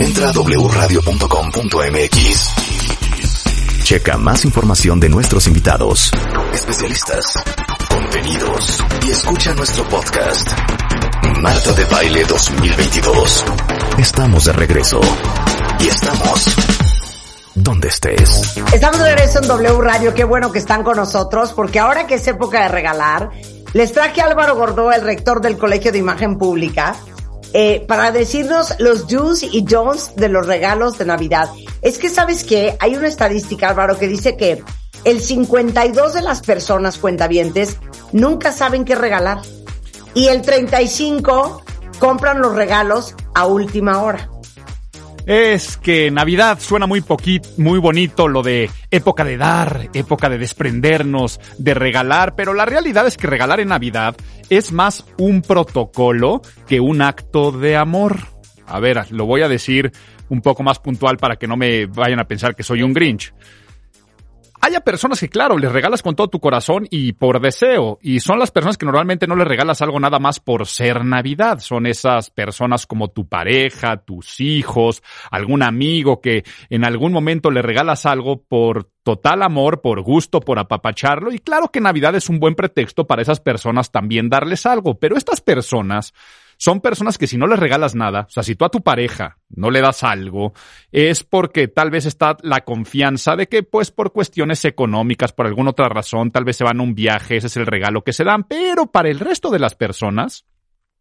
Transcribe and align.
Entra 0.00 0.28
a 0.28 0.32
wradio.com.mx. 0.32 1.04
Checa 3.84 4.16
más 4.16 4.44
información 4.44 4.98
de 4.98 5.08
nuestros 5.08 5.46
invitados, 5.46 6.10
especialistas, 6.52 7.34
contenidos 7.88 8.82
y 9.06 9.10
escucha 9.10 9.54
nuestro 9.54 9.84
podcast. 9.88 10.50
Marta 11.40 11.72
de 11.72 11.84
Baile 11.84 12.24
2022. 12.24 13.44
Estamos 13.98 14.44
de 14.44 14.52
regreso. 14.52 15.00
Y 15.80 15.88
estamos 15.88 16.54
donde 17.54 17.88
estés. 17.88 18.56
Estamos 18.72 18.98
de 18.98 19.14
regreso 19.14 19.40
en 19.40 19.48
W 19.48 19.80
Radio. 19.80 20.14
Qué 20.14 20.24
bueno 20.24 20.50
que 20.52 20.58
están 20.58 20.82
con 20.82 20.96
nosotros, 20.96 21.52
porque 21.52 21.78
ahora 21.78 22.06
que 22.06 22.14
es 22.14 22.26
época 22.26 22.62
de 22.62 22.68
regalar, 22.68 23.30
les 23.72 23.92
traje 23.92 24.20
a 24.20 24.26
Álvaro 24.26 24.56
Gordó, 24.56 24.92
el 24.92 25.02
rector 25.02 25.40
del 25.40 25.58
Colegio 25.58 25.92
de 25.92 25.98
Imagen 25.98 26.38
Pública, 26.38 26.96
eh, 27.54 27.84
para 27.86 28.10
decirnos 28.12 28.74
los 28.78 29.08
do's 29.08 29.42
y 29.42 29.62
don'ts 29.62 30.16
de 30.16 30.28
los 30.28 30.46
regalos 30.46 30.98
de 30.98 31.04
Navidad. 31.04 31.50
Es 31.82 31.98
que, 31.98 32.08
¿sabes 32.08 32.44
qué? 32.44 32.76
Hay 32.80 32.96
una 32.96 33.08
estadística, 33.08 33.68
Álvaro, 33.68 33.98
que 33.98 34.08
dice 34.08 34.36
que 34.36 34.62
el 35.04 35.20
52 35.20 36.14
de 36.14 36.22
las 36.22 36.40
personas 36.40 36.98
cuentavientes 36.98 37.76
nunca 38.12 38.52
saben 38.52 38.84
qué 38.84 38.94
regalar. 38.94 39.42
Y 40.14 40.28
el 40.28 40.42
35 40.42 41.62
compran 41.98 42.40
los 42.40 42.54
regalos 42.54 43.14
a 43.34 43.46
última 43.46 44.02
hora. 44.02 44.31
Es 45.26 45.76
que 45.76 46.10
Navidad 46.10 46.58
suena 46.58 46.86
muy 46.86 47.00
poquito, 47.00 47.48
muy 47.56 47.78
bonito 47.78 48.26
lo 48.26 48.42
de 48.42 48.68
época 48.90 49.24
de 49.24 49.36
dar, 49.36 49.88
época 49.94 50.28
de 50.28 50.36
desprendernos, 50.36 51.40
de 51.58 51.74
regalar, 51.74 52.34
pero 52.34 52.54
la 52.54 52.66
realidad 52.66 53.06
es 53.06 53.16
que 53.16 53.28
regalar 53.28 53.60
en 53.60 53.68
Navidad 53.68 54.16
es 54.50 54.72
más 54.72 55.06
un 55.18 55.42
protocolo 55.42 56.42
que 56.66 56.80
un 56.80 57.02
acto 57.02 57.52
de 57.52 57.76
amor. 57.76 58.18
A 58.66 58.80
ver, 58.80 59.12
lo 59.12 59.24
voy 59.26 59.42
a 59.42 59.48
decir 59.48 59.92
un 60.28 60.40
poco 60.40 60.64
más 60.64 60.80
puntual 60.80 61.18
para 61.18 61.36
que 61.36 61.46
no 61.46 61.56
me 61.56 61.86
vayan 61.86 62.18
a 62.18 62.26
pensar 62.26 62.56
que 62.56 62.64
soy 62.64 62.82
un 62.82 62.92
Grinch 62.92 63.32
haya 64.62 64.80
personas 64.80 65.18
que, 65.18 65.28
claro, 65.28 65.58
les 65.58 65.72
regalas 65.72 66.02
con 66.02 66.14
todo 66.14 66.28
tu 66.28 66.38
corazón 66.38 66.86
y 66.88 67.14
por 67.14 67.40
deseo, 67.40 67.98
y 68.00 68.20
son 68.20 68.38
las 68.38 68.52
personas 68.52 68.78
que 68.78 68.86
normalmente 68.86 69.26
no 69.26 69.34
les 69.34 69.46
regalas 69.46 69.82
algo 69.82 69.98
nada 69.98 70.20
más 70.20 70.38
por 70.38 70.66
ser 70.66 71.04
Navidad, 71.04 71.58
son 71.58 71.84
esas 71.84 72.30
personas 72.30 72.86
como 72.86 73.08
tu 73.08 73.28
pareja, 73.28 73.96
tus 73.96 74.40
hijos, 74.40 75.02
algún 75.32 75.64
amigo 75.64 76.20
que 76.20 76.44
en 76.70 76.84
algún 76.84 77.12
momento 77.12 77.50
le 77.50 77.60
regalas 77.60 78.06
algo 78.06 78.40
por 78.40 78.88
total 79.02 79.42
amor, 79.42 79.80
por 79.80 80.00
gusto, 80.00 80.38
por 80.38 80.60
apapacharlo, 80.60 81.32
y 81.32 81.40
claro 81.40 81.68
que 81.72 81.80
Navidad 81.80 82.14
es 82.14 82.28
un 82.28 82.38
buen 82.38 82.54
pretexto 82.54 83.04
para 83.04 83.22
esas 83.22 83.40
personas 83.40 83.90
también 83.90 84.28
darles 84.28 84.64
algo, 84.64 84.96
pero 84.96 85.16
estas 85.16 85.40
personas 85.40 86.14
son 86.62 86.80
personas 86.80 87.18
que 87.18 87.26
si 87.26 87.36
no 87.36 87.48
les 87.48 87.58
regalas 87.58 87.96
nada, 87.96 88.26
o 88.28 88.30
sea, 88.30 88.44
si 88.44 88.54
tú 88.54 88.64
a 88.64 88.68
tu 88.68 88.82
pareja 88.82 89.36
no 89.48 89.68
le 89.68 89.80
das 89.80 90.04
algo, 90.04 90.52
es 90.92 91.24
porque 91.24 91.66
tal 91.66 91.90
vez 91.90 92.06
está 92.06 92.36
la 92.42 92.60
confianza 92.60 93.34
de 93.34 93.48
que, 93.48 93.64
pues, 93.64 93.90
por 93.90 94.12
cuestiones 94.12 94.64
económicas, 94.64 95.32
por 95.32 95.48
alguna 95.48 95.70
otra 95.70 95.88
razón, 95.88 96.30
tal 96.30 96.44
vez 96.44 96.58
se 96.58 96.62
van 96.62 96.78
a 96.78 96.84
un 96.84 96.94
viaje, 96.94 97.36
ese 97.36 97.48
es 97.48 97.56
el 97.56 97.66
regalo 97.66 98.04
que 98.04 98.12
se 98.12 98.22
dan, 98.22 98.44
pero 98.44 98.86
para 98.86 99.08
el 99.08 99.18
resto 99.18 99.50
de 99.50 99.58
las 99.58 99.74
personas, 99.74 100.46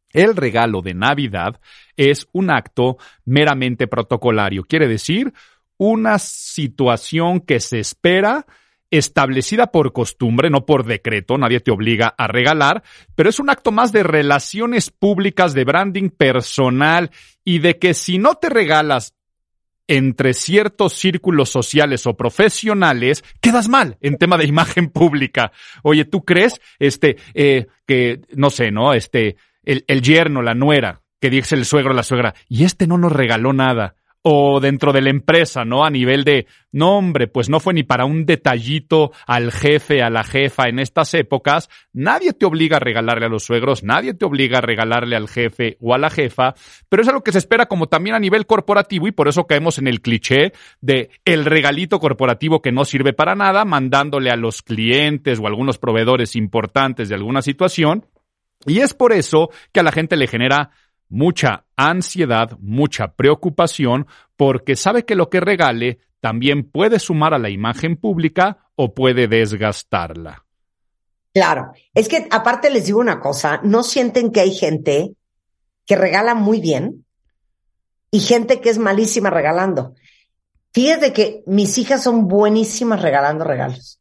el 0.09 0.35
regalo 0.35 0.81
de 0.81 0.95
Navidad 0.95 1.61
es 1.95 2.27
un 2.31 2.49
acto 2.49 2.97
meramente 3.23 3.85
protocolario, 3.85 4.63
quiere 4.63 4.87
decir, 4.87 5.31
una 5.77 6.17
situación 6.17 7.39
que 7.39 7.59
se 7.59 7.79
espera 7.79 8.47
establecida 8.91 9.67
por 9.67 9.93
costumbre, 9.93 10.49
no 10.49 10.65
por 10.65 10.85
decreto, 10.85 11.37
nadie 11.37 11.61
te 11.61 11.71
obliga 11.71 12.13
a 12.17 12.27
regalar, 12.27 12.83
pero 13.15 13.29
es 13.29 13.39
un 13.39 13.49
acto 13.49 13.71
más 13.71 13.91
de 13.91 14.03
relaciones 14.03 14.91
públicas, 14.91 15.53
de 15.53 15.63
branding 15.63 16.09
personal 16.09 17.09
y 17.43 17.59
de 17.59 17.79
que 17.79 17.93
si 17.93 18.17
no 18.17 18.35
te 18.35 18.49
regalas 18.49 19.15
entre 19.87 20.33
ciertos 20.33 20.93
círculos 20.93 21.49
sociales 21.49 22.05
o 22.05 22.15
profesionales, 22.15 23.23
quedas 23.41 23.67
mal 23.67 23.97
en 23.99 24.17
tema 24.17 24.37
de 24.37 24.45
imagen 24.45 24.89
pública. 24.89 25.51
Oye, 25.83 26.05
¿tú 26.05 26.23
crees, 26.23 26.61
este, 26.79 27.17
eh, 27.33 27.67
que, 27.85 28.21
no 28.33 28.49
sé, 28.51 28.71
¿no? 28.71 28.93
Este, 28.93 29.35
el, 29.63 30.01
yerno, 30.01 30.41
la 30.41 30.53
nuera, 30.53 31.01
que 31.19 31.29
dice 31.29 31.55
el 31.55 31.65
suegro, 31.65 31.93
la 31.93 32.03
suegra, 32.03 32.35
y 32.47 32.63
este 32.63 32.87
no 32.87 32.97
nos 32.97 33.11
regaló 33.11 33.53
nada 33.53 33.95
o 34.23 34.59
dentro 34.59 34.93
de 34.93 35.01
la 35.01 35.09
empresa, 35.09 35.65
¿no? 35.65 35.83
A 35.83 35.89
nivel 35.89 36.23
de, 36.23 36.45
no 36.71 36.97
hombre, 36.97 37.27
pues 37.27 37.49
no 37.49 37.59
fue 37.59 37.73
ni 37.73 37.83
para 37.83 38.05
un 38.05 38.25
detallito 38.25 39.11
al 39.25 39.51
jefe, 39.51 40.03
a 40.03 40.09
la 40.09 40.23
jefa 40.23 40.67
en 40.67 40.79
estas 40.79 41.13
épocas, 41.13 41.69
nadie 41.91 42.33
te 42.33 42.45
obliga 42.45 42.77
a 42.77 42.79
regalarle 42.79 43.25
a 43.25 43.29
los 43.29 43.43
suegros, 43.43 43.83
nadie 43.83 44.13
te 44.13 44.25
obliga 44.25 44.59
a 44.59 44.61
regalarle 44.61 45.15
al 45.15 45.27
jefe 45.27 45.77
o 45.79 45.95
a 45.95 45.97
la 45.97 46.09
jefa, 46.09 46.53
pero 46.87 47.01
es 47.01 47.09
algo 47.09 47.23
que 47.23 47.31
se 47.31 47.39
espera 47.39 47.65
como 47.65 47.87
también 47.87 48.15
a 48.15 48.19
nivel 48.19 48.45
corporativo 48.45 49.07
y 49.07 49.11
por 49.11 49.27
eso 49.27 49.47
caemos 49.47 49.79
en 49.79 49.87
el 49.87 50.01
cliché 50.01 50.53
de 50.81 51.09
el 51.25 51.45
regalito 51.45 51.99
corporativo 51.99 52.61
que 52.61 52.71
no 52.71 52.85
sirve 52.85 53.13
para 53.13 53.35
nada, 53.35 53.65
mandándole 53.65 54.29
a 54.29 54.35
los 54.35 54.61
clientes 54.61 55.39
o 55.39 55.45
a 55.45 55.49
algunos 55.49 55.79
proveedores 55.79 56.35
importantes 56.35 57.09
de 57.09 57.15
alguna 57.15 57.41
situación. 57.41 58.05
Y 58.67 58.79
es 58.79 58.93
por 58.93 59.11
eso 59.11 59.49
que 59.71 59.79
a 59.79 59.83
la 59.83 59.91
gente 59.91 60.15
le 60.15 60.27
genera 60.27 60.69
mucha 61.11 61.65
ansiedad, 61.75 62.57
mucha 62.59 63.13
preocupación, 63.13 64.07
porque 64.37 64.75
sabe 64.75 65.05
que 65.05 65.15
lo 65.15 65.29
que 65.29 65.41
regale 65.41 65.99
también 66.21 66.63
puede 66.63 66.99
sumar 66.99 67.33
a 67.33 67.39
la 67.39 67.49
imagen 67.49 67.97
pública 67.97 68.69
o 68.75 68.95
puede 68.95 69.27
desgastarla. 69.27 70.45
Claro, 71.33 71.73
es 71.93 72.07
que 72.07 72.27
aparte 72.31 72.69
les 72.69 72.85
digo 72.85 72.99
una 72.99 73.19
cosa, 73.19 73.59
¿no 73.63 73.83
sienten 73.83 74.31
que 74.31 74.39
hay 74.39 74.53
gente 74.53 75.15
que 75.85 75.95
regala 75.95 76.33
muy 76.33 76.59
bien 76.59 77.05
y 78.09 78.19
gente 78.21 78.61
que 78.61 78.69
es 78.69 78.77
malísima 78.77 79.29
regalando? 79.29 79.95
Fíjate 80.73 81.11
que 81.11 81.43
mis 81.45 81.77
hijas 81.77 82.03
son 82.03 82.27
buenísimas 82.27 83.01
regalando 83.01 83.43
regalos. 83.43 83.99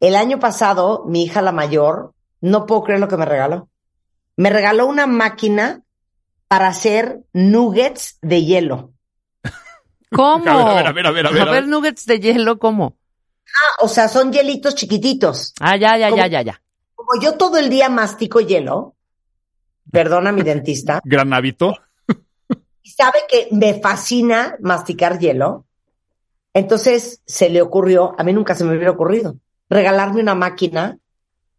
El 0.00 0.16
año 0.16 0.40
pasado, 0.40 1.04
mi 1.06 1.24
hija 1.24 1.42
la 1.42 1.52
mayor, 1.52 2.14
no 2.40 2.66
puedo 2.66 2.84
creer 2.84 3.00
lo 3.00 3.08
que 3.08 3.16
me 3.16 3.26
regaló. 3.26 3.68
Me 4.36 4.50
regaló 4.50 4.86
una 4.86 5.06
máquina 5.06 5.82
para 6.52 6.68
hacer 6.68 7.22
nuggets 7.32 8.18
de 8.20 8.44
hielo. 8.44 8.92
¿Cómo? 10.14 10.46
A 10.46 10.74
ver, 10.74 10.86
a 10.86 10.92
ver, 10.92 11.06
a 11.06 11.10
ver, 11.10 11.26
a 11.26 11.30
ver. 11.30 11.48
A 11.48 11.50
ver, 11.50 11.66
nuggets 11.66 12.04
de 12.04 12.20
hielo, 12.20 12.58
¿cómo? 12.58 12.98
Ah, 13.46 13.84
o 13.84 13.88
sea, 13.88 14.06
son 14.06 14.34
hielitos 14.34 14.74
chiquititos. 14.74 15.54
Ah, 15.60 15.78
ya, 15.78 15.96
ya, 15.96 16.10
ya, 16.14 16.26
ya, 16.26 16.42
ya. 16.42 16.62
Como 16.94 17.18
yo 17.22 17.38
todo 17.38 17.56
el 17.56 17.70
día 17.70 17.88
mastico 17.88 18.40
hielo, 18.40 18.96
perdona 19.90 20.30
mi 20.30 20.42
dentista, 20.42 21.00
Gran 21.04 21.32
hábito. 21.32 21.74
y 22.82 22.90
sabe 22.90 23.20
que 23.30 23.48
me 23.52 23.80
fascina 23.80 24.56
masticar 24.60 25.18
hielo, 25.18 25.64
entonces 26.52 27.22
se 27.24 27.48
le 27.48 27.62
ocurrió, 27.62 28.14
a 28.18 28.24
mí 28.24 28.34
nunca 28.34 28.54
se 28.54 28.64
me 28.64 28.76
hubiera 28.76 28.90
ocurrido, 28.90 29.36
regalarme 29.70 30.20
una 30.20 30.34
máquina 30.34 30.98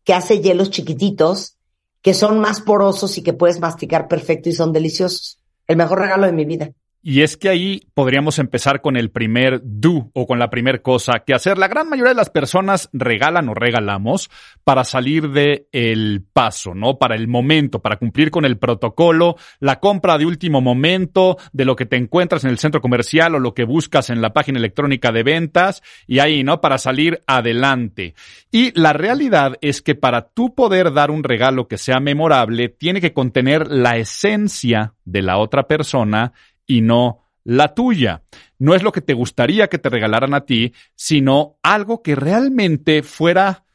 que 0.03 0.13
hace 0.13 0.39
hielos 0.39 0.69
chiquititos, 0.69 1.57
que 2.03 2.13
son 2.13 2.39
más 2.39 2.59
porosos 2.59 3.17
y 3.17 3.23
que 3.23 3.33
puedes 3.33 3.61
masticar 3.61 4.07
perfecto 4.07 4.49
y 4.49 4.53
son 4.53 4.73
deliciosos. 4.73 5.39
El 5.65 5.77
mejor 5.77 5.99
regalo 5.99 6.25
de 6.25 6.33
mi 6.33 6.43
vida. 6.43 6.69
Y 7.05 7.21
es 7.21 7.35
que 7.35 7.49
ahí 7.49 7.81
podríamos 7.93 8.39
empezar 8.39 8.79
con 8.79 8.95
el 8.95 9.11
primer 9.11 9.59
do 9.61 10.09
o 10.13 10.25
con 10.25 10.39
la 10.39 10.49
primer 10.49 10.81
cosa 10.81 11.19
que 11.27 11.33
hacer. 11.33 11.57
La 11.57 11.67
gran 11.67 11.89
mayoría 11.89 12.11
de 12.11 12.15
las 12.15 12.29
personas 12.29 12.89
regalan 12.93 13.49
o 13.49 13.53
regalamos 13.53 14.31
para 14.63 14.85
salir 14.85 15.31
de 15.31 15.67
el 15.73 16.23
paso, 16.31 16.73
¿no? 16.73 16.97
Para 16.99 17.15
el 17.15 17.27
momento, 17.27 17.81
para 17.81 17.97
cumplir 17.97 18.31
con 18.31 18.45
el 18.45 18.57
protocolo, 18.57 19.35
la 19.59 19.81
compra 19.81 20.17
de 20.17 20.25
último 20.25 20.61
momento, 20.61 21.37
de 21.51 21.65
lo 21.65 21.75
que 21.75 21.85
te 21.85 21.97
encuentras 21.97 22.45
en 22.45 22.51
el 22.51 22.57
centro 22.57 22.79
comercial 22.79 23.35
o 23.35 23.39
lo 23.39 23.53
que 23.53 23.65
buscas 23.65 24.09
en 24.09 24.21
la 24.21 24.31
página 24.31 24.59
electrónica 24.59 25.11
de 25.11 25.23
ventas 25.23 25.83
y 26.07 26.19
ahí, 26.19 26.45
¿no? 26.45 26.61
Para 26.61 26.77
salir 26.77 27.21
adelante. 27.27 28.13
Y 28.49 28.71
la 28.79 28.93
realidad 28.93 29.57
es 29.59 29.81
que 29.81 29.95
para 29.95 30.29
tú 30.29 30.55
poder 30.55 30.93
dar 30.93 31.11
un 31.11 31.25
regalo 31.25 31.67
que 31.67 31.77
sea 31.77 31.99
memorable, 31.99 32.69
tiene 32.69 33.01
que 33.01 33.11
contener 33.11 33.69
la 33.69 33.97
esencia 33.97 34.93
de 35.03 35.21
la 35.21 35.37
otra 35.37 35.63
persona 35.63 36.31
y 36.65 36.81
no 36.81 37.23
la 37.43 37.73
tuya. 37.73 38.23
No 38.59 38.75
es 38.75 38.83
lo 38.83 38.91
que 38.91 39.01
te 39.01 39.13
gustaría 39.13 39.67
que 39.67 39.79
te 39.79 39.89
regalaran 39.89 40.33
a 40.33 40.45
ti, 40.45 40.73
sino 40.95 41.57
algo 41.61 42.01
que 42.01 42.15
realmente 42.15 43.03
fuera 43.03 43.65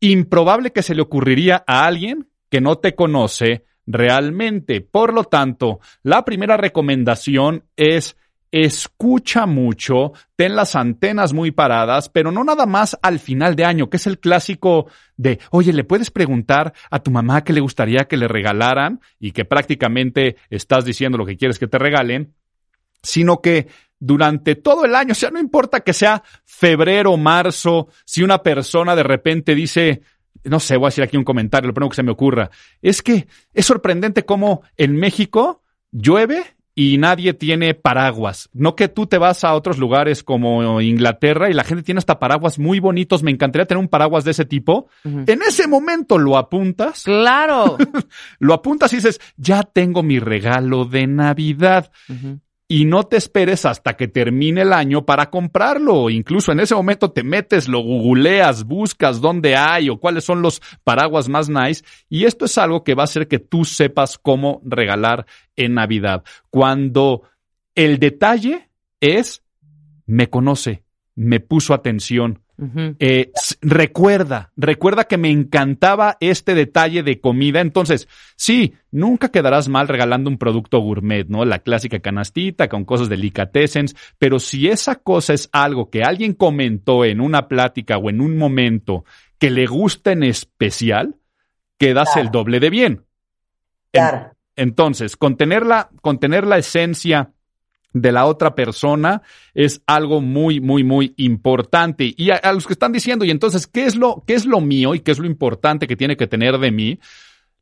improbable 0.00 0.72
que 0.72 0.82
se 0.82 0.94
le 0.94 1.02
ocurriría 1.02 1.64
a 1.66 1.86
alguien 1.86 2.28
que 2.48 2.60
no 2.60 2.78
te 2.78 2.94
conoce 2.94 3.64
realmente. 3.86 4.80
Por 4.80 5.12
lo 5.12 5.24
tanto, 5.24 5.80
la 6.02 6.24
primera 6.24 6.56
recomendación 6.56 7.64
es 7.76 8.16
escucha 8.52 9.46
mucho, 9.46 10.12
ten 10.36 10.56
las 10.56 10.74
antenas 10.74 11.32
muy 11.32 11.52
paradas, 11.52 12.08
pero 12.08 12.32
no 12.32 12.42
nada 12.42 12.66
más 12.66 12.98
al 13.02 13.18
final 13.18 13.54
de 13.54 13.64
año, 13.64 13.88
que 13.88 13.96
es 13.96 14.06
el 14.06 14.18
clásico 14.18 14.86
de, 15.16 15.38
oye, 15.50 15.72
¿le 15.72 15.84
puedes 15.84 16.10
preguntar 16.10 16.72
a 16.90 17.00
tu 17.00 17.10
mamá 17.10 17.44
qué 17.44 17.52
le 17.52 17.60
gustaría 17.60 18.06
que 18.06 18.16
le 18.16 18.28
regalaran? 18.28 19.00
Y 19.18 19.32
que 19.32 19.44
prácticamente 19.44 20.36
estás 20.48 20.84
diciendo 20.84 21.18
lo 21.18 21.26
que 21.26 21.36
quieres 21.36 21.58
que 21.58 21.68
te 21.68 21.78
regalen, 21.78 22.34
sino 23.02 23.40
que 23.40 23.68
durante 23.98 24.56
todo 24.56 24.84
el 24.84 24.94
año, 24.94 25.12
o 25.12 25.14
sea, 25.14 25.30
no 25.30 25.38
importa 25.38 25.80
que 25.80 25.92
sea 25.92 26.22
febrero, 26.44 27.16
marzo, 27.16 27.88
si 28.04 28.22
una 28.22 28.42
persona 28.42 28.96
de 28.96 29.02
repente 29.02 29.54
dice, 29.54 30.02
no 30.44 30.58
sé, 30.58 30.76
voy 30.76 30.86
a 30.86 30.88
decir 30.88 31.04
aquí 31.04 31.16
un 31.16 31.24
comentario, 31.24 31.68
lo 31.68 31.74
primero 31.74 31.90
que 31.90 31.96
se 31.96 32.02
me 32.02 32.12
ocurra, 32.12 32.50
es 32.80 33.02
que 33.02 33.28
es 33.52 33.66
sorprendente 33.66 34.24
cómo 34.24 34.62
en 34.76 34.96
México 34.96 35.62
llueve 35.92 36.56
y 36.74 36.98
nadie 36.98 37.34
tiene 37.34 37.74
paraguas. 37.74 38.48
No 38.52 38.76
que 38.76 38.88
tú 38.88 39.06
te 39.06 39.18
vas 39.18 39.44
a 39.44 39.54
otros 39.54 39.78
lugares 39.78 40.22
como 40.22 40.80
Inglaterra 40.80 41.50
y 41.50 41.54
la 41.54 41.64
gente 41.64 41.82
tiene 41.82 41.98
hasta 41.98 42.18
paraguas 42.18 42.58
muy 42.58 42.80
bonitos. 42.80 43.22
Me 43.22 43.30
encantaría 43.30 43.66
tener 43.66 43.82
un 43.82 43.88
paraguas 43.88 44.24
de 44.24 44.30
ese 44.30 44.44
tipo. 44.44 44.88
En 45.04 45.42
ese 45.46 45.66
momento 45.66 46.18
lo 46.18 46.36
apuntas. 46.36 47.04
Claro. 47.04 47.76
lo 48.38 48.54
apuntas 48.54 48.92
y 48.92 48.96
dices, 48.96 49.20
ya 49.36 49.62
tengo 49.62 50.02
mi 50.02 50.18
regalo 50.18 50.84
de 50.84 51.06
Navidad. 51.06 51.90
Y 52.72 52.84
no 52.84 53.02
te 53.02 53.16
esperes 53.16 53.64
hasta 53.64 53.96
que 53.96 54.06
termine 54.06 54.62
el 54.62 54.72
año 54.72 55.04
para 55.04 55.28
comprarlo. 55.28 56.08
Incluso 56.08 56.52
en 56.52 56.60
ese 56.60 56.76
momento 56.76 57.10
te 57.10 57.24
metes, 57.24 57.66
lo 57.66 57.80
googleas, 57.80 58.62
buscas 58.62 59.20
dónde 59.20 59.56
hay 59.56 59.88
o 59.88 59.98
cuáles 59.98 60.22
son 60.22 60.40
los 60.40 60.62
paraguas 60.84 61.28
más 61.28 61.48
nice. 61.48 61.82
Y 62.08 62.26
esto 62.26 62.44
es 62.44 62.56
algo 62.58 62.84
que 62.84 62.94
va 62.94 63.02
a 63.02 63.10
hacer 63.10 63.26
que 63.26 63.40
tú 63.40 63.64
sepas 63.64 64.18
cómo 64.18 64.62
regalar 64.64 65.26
en 65.56 65.74
Navidad. 65.74 66.22
Cuando 66.48 67.22
el 67.74 67.98
detalle 67.98 68.70
es, 69.00 69.42
me 70.06 70.30
conoce, 70.30 70.84
me 71.16 71.40
puso 71.40 71.74
atención, 71.74 72.40
eh, 72.98 73.32
recuerda, 73.62 74.52
recuerda 74.56 75.04
que 75.04 75.16
me 75.16 75.30
encantaba 75.30 76.16
este 76.20 76.54
detalle 76.54 77.02
de 77.02 77.20
comida. 77.20 77.60
Entonces, 77.60 78.08
sí, 78.36 78.74
nunca 78.90 79.30
quedarás 79.30 79.68
mal 79.68 79.88
regalando 79.88 80.28
un 80.28 80.38
producto 80.38 80.78
gourmet, 80.80 81.26
¿no? 81.28 81.44
La 81.44 81.60
clásica 81.60 82.00
canastita 82.00 82.68
con 82.68 82.84
cosas 82.84 83.08
delicatessens. 83.08 83.96
Pero 84.18 84.38
si 84.38 84.68
esa 84.68 84.96
cosa 84.96 85.32
es 85.32 85.48
algo 85.52 85.90
que 85.90 86.02
alguien 86.02 86.34
comentó 86.34 87.04
en 87.04 87.20
una 87.20 87.48
plática 87.48 87.96
o 87.96 88.10
en 88.10 88.20
un 88.20 88.36
momento 88.36 89.04
que 89.38 89.50
le 89.50 89.66
gusta 89.66 90.12
en 90.12 90.22
especial, 90.22 91.16
quedas 91.78 92.16
el 92.16 92.30
doble 92.30 92.60
de 92.60 92.70
bien. 92.70 93.04
Claro. 93.92 94.36
entonces, 94.54 95.16
contener 95.16 95.66
la, 95.66 95.90
contener 96.00 96.46
la 96.46 96.58
esencia 96.58 97.32
de 97.92 98.12
la 98.12 98.26
otra 98.26 98.54
persona 98.54 99.22
es 99.54 99.82
algo 99.86 100.20
muy, 100.20 100.60
muy, 100.60 100.84
muy 100.84 101.14
importante. 101.16 102.14
Y 102.16 102.30
a, 102.30 102.52
los 102.52 102.66
que 102.66 102.74
están 102.74 102.92
diciendo, 102.92 103.24
y 103.24 103.30
entonces, 103.30 103.66
¿qué 103.66 103.84
es 103.84 103.96
lo, 103.96 104.22
qué 104.26 104.34
es 104.34 104.46
lo 104.46 104.60
mío 104.60 104.94
y 104.94 105.00
qué 105.00 105.10
es 105.10 105.18
lo 105.18 105.26
importante 105.26 105.86
que 105.86 105.96
tiene 105.96 106.16
que 106.16 106.26
tener 106.26 106.58
de 106.58 106.70
mí? 106.70 106.98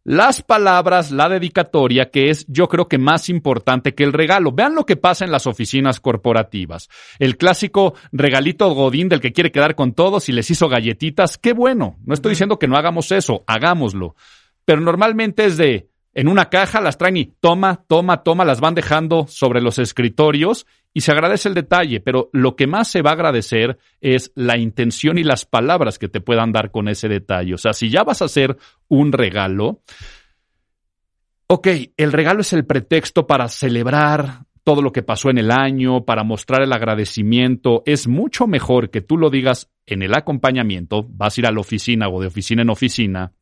Las 0.05 0.41
palabras, 0.41 1.11
la 1.11 1.29
dedicatoria, 1.29 2.11
que 2.11 2.31
es 2.31 2.47
yo 2.49 2.69
creo 2.69 2.89
que 2.89 2.97
más 2.97 3.29
importante 3.29 3.95
que 3.95 4.05
el 4.05 4.15
regalo. 4.15 4.53
Vean 4.53 4.75
lo 4.75 4.87
que 4.87 4.97
pasa 4.97 5.27
en 5.27 5.31
las 5.31 5.47
oficinas 5.47 6.01
corporativas. 6.01 6.89
El 7.19 7.37
clásico 7.37 7.95
regalito 8.11 8.71
godín 8.71 9.11
del 9.11 9.21
que 9.21 9.33
quiere 9.33 9.53
quedar 9.53 9.75
con 9.75 9.93
todos 9.93 10.31
y 10.31 10.33
les 10.33 10.51
hizo 10.51 10.69
galletitas. 10.69 11.37
Qué 11.37 11.53
bueno. 11.53 11.99
No 12.07 12.15
estoy 12.15 12.31
diciendo 12.31 12.59
que 12.59 12.69
no 12.69 12.77
hagamos 12.77 13.13
eso, 13.13 13.45
hagámoslo. 13.47 14.15
Pero 14.65 14.81
normalmente 14.81 15.45
es 15.45 15.59
de, 15.59 15.91
en 16.19 16.27
una 16.27 16.51
caja, 16.51 16.81
las 16.81 16.99
traen 16.99 17.17
y 17.17 17.27
toma, 17.27 17.85
toma, 17.87 18.25
toma, 18.25 18.45
las 18.45 18.61
van 18.61 18.75
dejando 18.75 19.29
sobre 19.29 19.61
los 19.61 19.79
escritorios 19.79 20.67
y 20.93 21.03
se 21.03 21.13
agradece 21.13 21.49
el 21.49 21.55
detalle, 21.55 22.01
pero 22.01 22.29
lo 22.33 22.57
que 22.57 22.67
más 22.67 22.91
se 22.91 23.03
va 23.03 23.11
a 23.11 23.13
agradecer 23.13 23.79
es 24.01 24.33
la 24.35 24.59
intención 24.59 25.17
y 25.19 25.23
las 25.23 25.45
palabras 25.45 25.97
que 25.97 26.09
te 26.09 26.21
puedan 26.21 26.51
dar 26.51 26.73
con 26.73 26.89
ese 26.89 27.07
detalle. 27.07 27.55
O 27.55 27.57
sea, 27.57 27.73
si 27.73 27.89
ya 27.89 28.03
vas 28.03 28.21
a 28.21 28.25
hacer 28.25 28.57
un 28.89 29.13
regalo, 29.13 29.83
ok, 31.47 31.69
el 31.97 32.11
regalo 32.11 32.41
es 32.41 32.53
el 32.53 32.67
pretexto 32.67 33.29
para 33.29 33.47
celebrar 33.47 34.41
todo 34.65 34.83
lo 34.83 34.91
que 34.91 35.05
pasó 35.05 35.31
en 35.31 35.39
el 35.39 35.53
año, 35.53 36.05
para 36.05 36.25
mostrar 36.25 36.63
el 36.63 36.73
agradecimiento. 36.73 37.85
Es 37.87 38.09
mucho 38.09 38.49
mejor 38.49 38.91
que 38.91 39.03
tú 39.03 39.19
lo 39.19 39.31
digas 39.31 39.71
en 39.87 40.03
el 40.03 40.17
acompañamiento, 40.17 41.07
vas 41.09 41.39
a 41.39 41.41
ir 41.43 41.47
a 41.47 41.53
la 41.53 41.61
oficina 41.61 42.09
o 42.09 42.21
de 42.21 42.27
oficina 42.27 42.63
en 42.63 42.71
oficina 42.71 43.35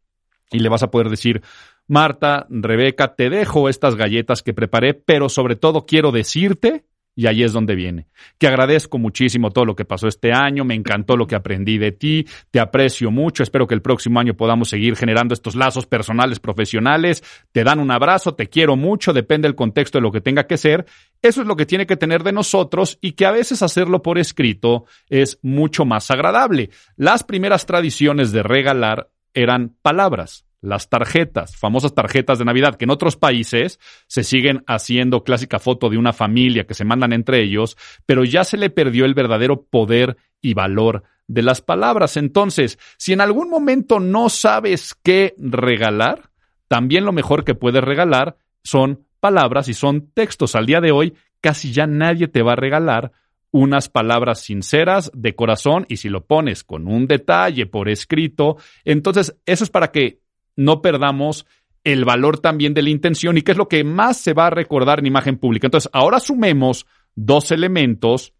y 0.50 0.58
le 0.61 0.69
vas 0.69 0.82
a 0.82 0.90
poder 0.90 1.08
decir, 1.08 1.43
Marta, 1.88 2.46
Rebeca, 2.50 3.14
te 3.14 3.30
dejo 3.30 3.68
estas 3.68 3.94
galletas 3.94 4.42
que 4.42 4.52
preparé, 4.52 4.94
pero 4.94 5.28
sobre 5.28 5.54
todo 5.54 5.86
quiero 5.86 6.10
decirte, 6.10 6.84
y 7.14 7.28
ahí 7.28 7.44
es 7.44 7.52
donde 7.52 7.76
viene, 7.76 8.08
que 8.38 8.48
agradezco 8.48 8.98
muchísimo 8.98 9.50
todo 9.52 9.64
lo 9.64 9.76
que 9.76 9.84
pasó 9.84 10.08
este 10.08 10.32
año, 10.32 10.64
me 10.64 10.74
encantó 10.74 11.16
lo 11.16 11.28
que 11.28 11.36
aprendí 11.36 11.78
de 11.78 11.92
ti, 11.92 12.26
te 12.50 12.58
aprecio 12.58 13.12
mucho, 13.12 13.44
espero 13.44 13.68
que 13.68 13.74
el 13.74 13.82
próximo 13.82 14.18
año 14.18 14.34
podamos 14.34 14.68
seguir 14.68 14.96
generando 14.96 15.32
estos 15.32 15.54
lazos 15.54 15.86
personales, 15.86 16.40
profesionales, 16.40 17.22
te 17.52 17.62
dan 17.62 17.78
un 17.78 17.92
abrazo, 17.92 18.34
te 18.34 18.48
quiero 18.48 18.76
mucho, 18.76 19.12
depende 19.12 19.46
del 19.46 19.54
contexto 19.54 19.98
de 19.98 20.02
lo 20.02 20.10
que 20.10 20.20
tenga 20.20 20.48
que 20.48 20.58
ser, 20.58 20.86
eso 21.22 21.40
es 21.40 21.46
lo 21.46 21.56
que 21.56 21.66
tiene 21.66 21.86
que 21.86 21.96
tener 21.96 22.24
de 22.24 22.32
nosotros 22.32 22.98
y 23.00 23.12
que 23.12 23.26
a 23.26 23.30
veces 23.30 23.62
hacerlo 23.62 24.02
por 24.02 24.18
escrito 24.18 24.86
es 25.08 25.38
mucho 25.42 25.84
más 25.84 26.10
agradable. 26.10 26.70
Las 26.96 27.22
primeras 27.22 27.64
tradiciones 27.64 28.32
de 28.32 28.42
regalar 28.42 29.08
eran 29.32 29.76
palabras 29.82 30.45
las 30.60 30.88
tarjetas, 30.88 31.56
famosas 31.56 31.94
tarjetas 31.94 32.38
de 32.38 32.44
Navidad, 32.44 32.76
que 32.76 32.84
en 32.84 32.90
otros 32.90 33.16
países 33.16 33.78
se 34.06 34.22
siguen 34.22 34.64
haciendo 34.66 35.22
clásica 35.22 35.58
foto 35.58 35.88
de 35.88 35.98
una 35.98 36.12
familia 36.12 36.66
que 36.66 36.74
se 36.74 36.84
mandan 36.84 37.12
entre 37.12 37.42
ellos, 37.42 37.76
pero 38.06 38.24
ya 38.24 38.44
se 38.44 38.56
le 38.56 38.70
perdió 38.70 39.04
el 39.04 39.14
verdadero 39.14 39.62
poder 39.62 40.16
y 40.40 40.54
valor 40.54 41.04
de 41.28 41.42
las 41.42 41.60
palabras. 41.60 42.16
Entonces, 42.16 42.78
si 42.96 43.12
en 43.12 43.20
algún 43.20 43.50
momento 43.50 44.00
no 44.00 44.28
sabes 44.28 44.94
qué 45.02 45.34
regalar, 45.38 46.30
también 46.68 47.04
lo 47.04 47.12
mejor 47.12 47.44
que 47.44 47.54
puedes 47.54 47.82
regalar 47.82 48.36
son 48.62 49.06
palabras 49.20 49.68
y 49.68 49.74
son 49.74 50.10
textos. 50.12 50.54
Al 50.54 50.66
día 50.66 50.80
de 50.80 50.92
hoy, 50.92 51.14
casi 51.40 51.72
ya 51.72 51.86
nadie 51.86 52.28
te 52.28 52.42
va 52.42 52.52
a 52.52 52.56
regalar 52.56 53.12
unas 53.52 53.88
palabras 53.88 54.40
sinceras 54.40 55.10
de 55.14 55.34
corazón 55.34 55.86
y 55.88 55.96
si 55.96 56.08
lo 56.08 56.26
pones 56.26 56.64
con 56.64 56.86
un 56.88 57.06
detalle 57.06 57.66
por 57.66 57.88
escrito, 57.88 58.56
entonces 58.84 59.36
eso 59.46 59.64
es 59.64 59.70
para 59.70 59.92
que 59.92 60.20
no 60.56 60.82
perdamos 60.82 61.46
el 61.84 62.04
valor 62.04 62.40
también 62.40 62.74
de 62.74 62.82
la 62.82 62.90
intención 62.90 63.38
y 63.38 63.42
qué 63.42 63.52
es 63.52 63.58
lo 63.58 63.68
que 63.68 63.84
más 63.84 64.16
se 64.16 64.32
va 64.32 64.48
a 64.48 64.50
recordar 64.50 64.98
en 64.98 65.06
imagen 65.06 65.38
pública. 65.38 65.68
Entonces, 65.68 65.88
ahora 65.92 66.18
sumemos 66.18 66.86
dos 67.14 67.52
elementos. 67.52 68.32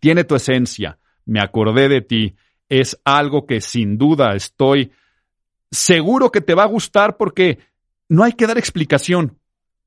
Tiene 0.00 0.24
tu 0.24 0.34
esencia, 0.34 0.98
me 1.24 1.40
acordé 1.40 1.88
de 1.88 2.00
ti, 2.00 2.34
es 2.68 3.00
algo 3.04 3.46
que 3.46 3.60
sin 3.60 3.96
duda 3.96 4.34
estoy 4.34 4.90
seguro 5.70 6.30
que 6.30 6.40
te 6.40 6.54
va 6.54 6.64
a 6.64 6.68
gustar 6.68 7.16
porque 7.16 7.58
no 8.08 8.24
hay 8.24 8.32
que 8.32 8.46
dar 8.46 8.58
explicación. 8.58 9.38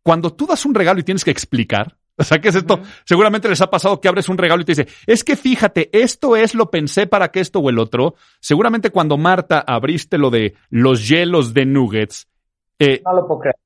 Cuando 0.04 0.34
tú 0.34 0.48
das 0.48 0.66
un 0.66 0.74
regalo 0.74 1.00
y 1.00 1.04
tienes 1.04 1.26
que 1.26 1.32
explicar, 1.32 1.97
o 2.18 2.24
sea, 2.24 2.40
¿qué 2.40 2.50
es 2.50 2.56
esto? 2.56 2.82
Seguramente 3.06 3.48
les 3.48 3.62
ha 3.62 3.70
pasado 3.70 4.02
que 4.02 4.08
abres 4.08 4.28
un 4.28 4.38
regalo 4.38 4.62
y 4.62 4.66
te 4.66 4.72
dice, 4.72 4.88
es 5.06 5.24
que 5.24 5.36
fíjate, 5.36 5.90
esto 5.92 6.36
es, 6.36 6.56
lo 6.56 6.72
pensé 6.72 7.06
para 7.06 7.30
que 7.30 7.40
esto 7.40 7.60
o 7.60 7.70
el 7.70 7.78
otro. 7.78 8.16
Seguramente 8.40 8.90
cuando 8.90 9.18
Marta 9.18 9.60
abriste 9.60 10.18
lo 10.18 10.32
de 10.32 10.56
los 10.70 11.08
hielos 11.08 11.54
de 11.54 11.66
nuggets, 11.66 12.28
eh, 12.80 13.04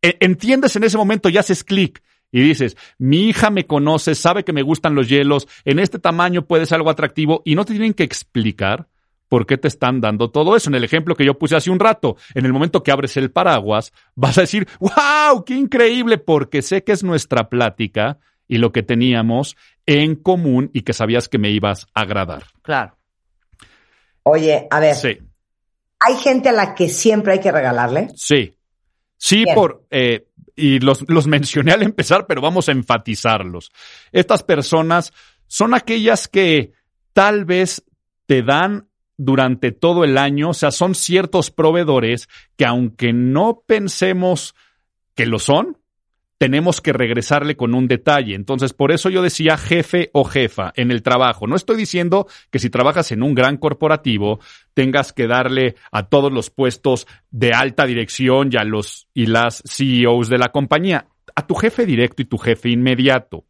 e, 0.01 0.17
entiendes 0.19 0.75
en 0.75 0.83
ese 0.83 0.97
momento 0.97 1.29
y 1.29 1.37
haces 1.37 1.63
clic 1.63 2.03
y 2.31 2.41
dices, 2.41 2.75
mi 2.97 3.29
hija 3.29 3.49
me 3.49 3.67
conoce, 3.67 4.15
sabe 4.15 4.43
que 4.43 4.53
me 4.53 4.63
gustan 4.63 4.95
los 4.95 5.07
hielos, 5.07 5.47
en 5.63 5.79
este 5.79 5.99
tamaño 5.99 6.45
puede 6.45 6.65
ser 6.65 6.77
algo 6.77 6.89
atractivo 6.89 7.41
y 7.45 7.55
no 7.55 7.63
te 7.63 7.73
tienen 7.73 7.93
que 7.93 8.03
explicar 8.03 8.87
por 9.29 9.45
qué 9.45 9.57
te 9.57 9.69
están 9.69 10.01
dando 10.01 10.29
todo 10.29 10.57
eso. 10.57 10.69
En 10.69 10.75
el 10.75 10.83
ejemplo 10.83 11.15
que 11.15 11.23
yo 11.23 11.39
puse 11.39 11.55
hace 11.55 11.71
un 11.71 11.79
rato, 11.79 12.17
en 12.35 12.45
el 12.45 12.51
momento 12.51 12.83
que 12.83 12.91
abres 12.91 13.15
el 13.15 13.31
paraguas, 13.31 13.93
vas 14.13 14.37
a 14.37 14.41
decir, 14.41 14.67
wow, 14.81 15.45
qué 15.45 15.55
increíble, 15.55 16.17
porque 16.17 16.61
sé 16.61 16.83
que 16.83 16.91
es 16.91 17.01
nuestra 17.01 17.47
plática 17.47 18.19
y 18.51 18.57
lo 18.57 18.73
que 18.73 18.83
teníamos 18.83 19.55
en 19.85 20.15
común 20.15 20.71
y 20.73 20.81
que 20.81 20.91
sabías 20.91 21.29
que 21.29 21.37
me 21.37 21.51
ibas 21.51 21.87
a 21.93 22.01
agradar. 22.01 22.43
Claro. 22.61 22.97
Oye, 24.23 24.67
a 24.69 24.81
ver. 24.81 24.93
Sí. 24.93 25.19
¿Hay 26.01 26.17
gente 26.17 26.49
a 26.49 26.51
la 26.51 26.75
que 26.75 26.89
siempre 26.89 27.31
hay 27.31 27.39
que 27.39 27.49
regalarle? 27.49 28.09
Sí. 28.13 28.53
Sí, 29.15 29.45
por. 29.55 29.85
Eh, 29.89 30.27
y 30.53 30.79
los, 30.79 31.07
los 31.07 31.27
mencioné 31.37 31.71
al 31.71 31.81
empezar, 31.81 32.27
pero 32.27 32.41
vamos 32.41 32.67
a 32.67 32.73
enfatizarlos. 32.73 33.71
Estas 34.11 34.43
personas 34.43 35.13
son 35.47 35.73
aquellas 35.73 36.27
que 36.27 36.73
tal 37.13 37.45
vez 37.45 37.85
te 38.25 38.43
dan 38.43 38.89
durante 39.15 39.71
todo 39.71 40.03
el 40.03 40.17
año, 40.17 40.49
o 40.49 40.53
sea, 40.53 40.71
son 40.71 40.93
ciertos 40.93 41.51
proveedores 41.51 42.27
que 42.57 42.65
aunque 42.65 43.13
no 43.13 43.63
pensemos 43.65 44.55
que 45.15 45.25
lo 45.25 45.39
son, 45.39 45.77
tenemos 46.41 46.81
que 46.81 46.91
regresarle 46.91 47.55
con 47.55 47.75
un 47.75 47.87
detalle. 47.87 48.33
Entonces, 48.33 48.73
por 48.73 48.91
eso 48.91 49.11
yo 49.11 49.21
decía 49.21 49.57
jefe 49.57 50.09
o 50.11 50.23
jefa 50.23 50.73
en 50.75 50.89
el 50.89 51.03
trabajo. 51.03 51.45
No 51.45 51.55
estoy 51.55 51.77
diciendo 51.77 52.25
que 52.49 52.57
si 52.57 52.71
trabajas 52.71 53.11
en 53.11 53.21
un 53.21 53.35
gran 53.35 53.57
corporativo 53.57 54.39
tengas 54.73 55.13
que 55.13 55.27
darle 55.27 55.75
a 55.91 56.07
todos 56.07 56.33
los 56.33 56.49
puestos 56.49 57.05
de 57.29 57.51
alta 57.53 57.85
dirección 57.85 58.49
y 58.51 58.57
a 58.57 58.63
los 58.63 59.07
y 59.13 59.27
las 59.27 59.61
CEOs 59.67 60.29
de 60.29 60.39
la 60.39 60.51
compañía, 60.51 61.05
a 61.35 61.45
tu 61.45 61.53
jefe 61.53 61.85
directo 61.85 62.23
y 62.23 62.25
tu 62.25 62.39
jefe 62.39 62.69
inmediato. 62.69 63.45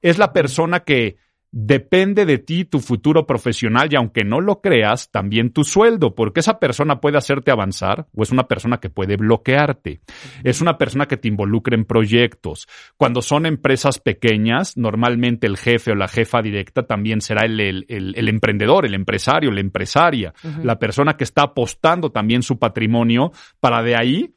Es 0.00 0.16
la 0.16 0.32
persona 0.32 0.80
que 0.80 1.18
depende 1.52 2.26
de 2.26 2.38
ti 2.38 2.64
tu 2.64 2.78
futuro 2.78 3.26
profesional 3.26 3.88
y 3.90 3.96
aunque 3.96 4.24
no 4.24 4.40
lo 4.40 4.60
creas, 4.60 5.10
también 5.10 5.52
tu 5.52 5.64
sueldo, 5.64 6.14
porque 6.14 6.40
esa 6.40 6.58
persona 6.58 7.00
puede 7.00 7.18
hacerte 7.18 7.50
avanzar 7.50 8.06
o 8.14 8.22
es 8.22 8.30
una 8.30 8.46
persona 8.46 8.78
que 8.78 8.90
puede 8.90 9.16
bloquearte. 9.16 10.00
Es 10.44 10.60
una 10.60 10.78
persona 10.78 11.06
que 11.06 11.16
te 11.16 11.28
involucra 11.28 11.74
en 11.74 11.84
proyectos. 11.84 12.68
Cuando 12.96 13.20
son 13.20 13.46
empresas 13.46 13.98
pequeñas, 13.98 14.76
normalmente 14.76 15.46
el 15.46 15.56
jefe 15.56 15.92
o 15.92 15.96
la 15.96 16.08
jefa 16.08 16.40
directa 16.40 16.86
también 16.86 17.20
será 17.20 17.44
el, 17.44 17.60
el, 17.60 18.28
emprendedor, 18.28 18.86
el 18.86 18.94
empresario, 18.94 19.50
la 19.50 19.60
empresaria, 19.60 20.32
la 20.62 20.78
persona 20.78 21.16
que 21.16 21.24
está 21.24 21.42
apostando 21.42 22.10
también 22.10 22.42
su 22.42 22.58
patrimonio 22.58 23.32
para 23.58 23.82
de 23.82 23.96
ahí 23.96 24.34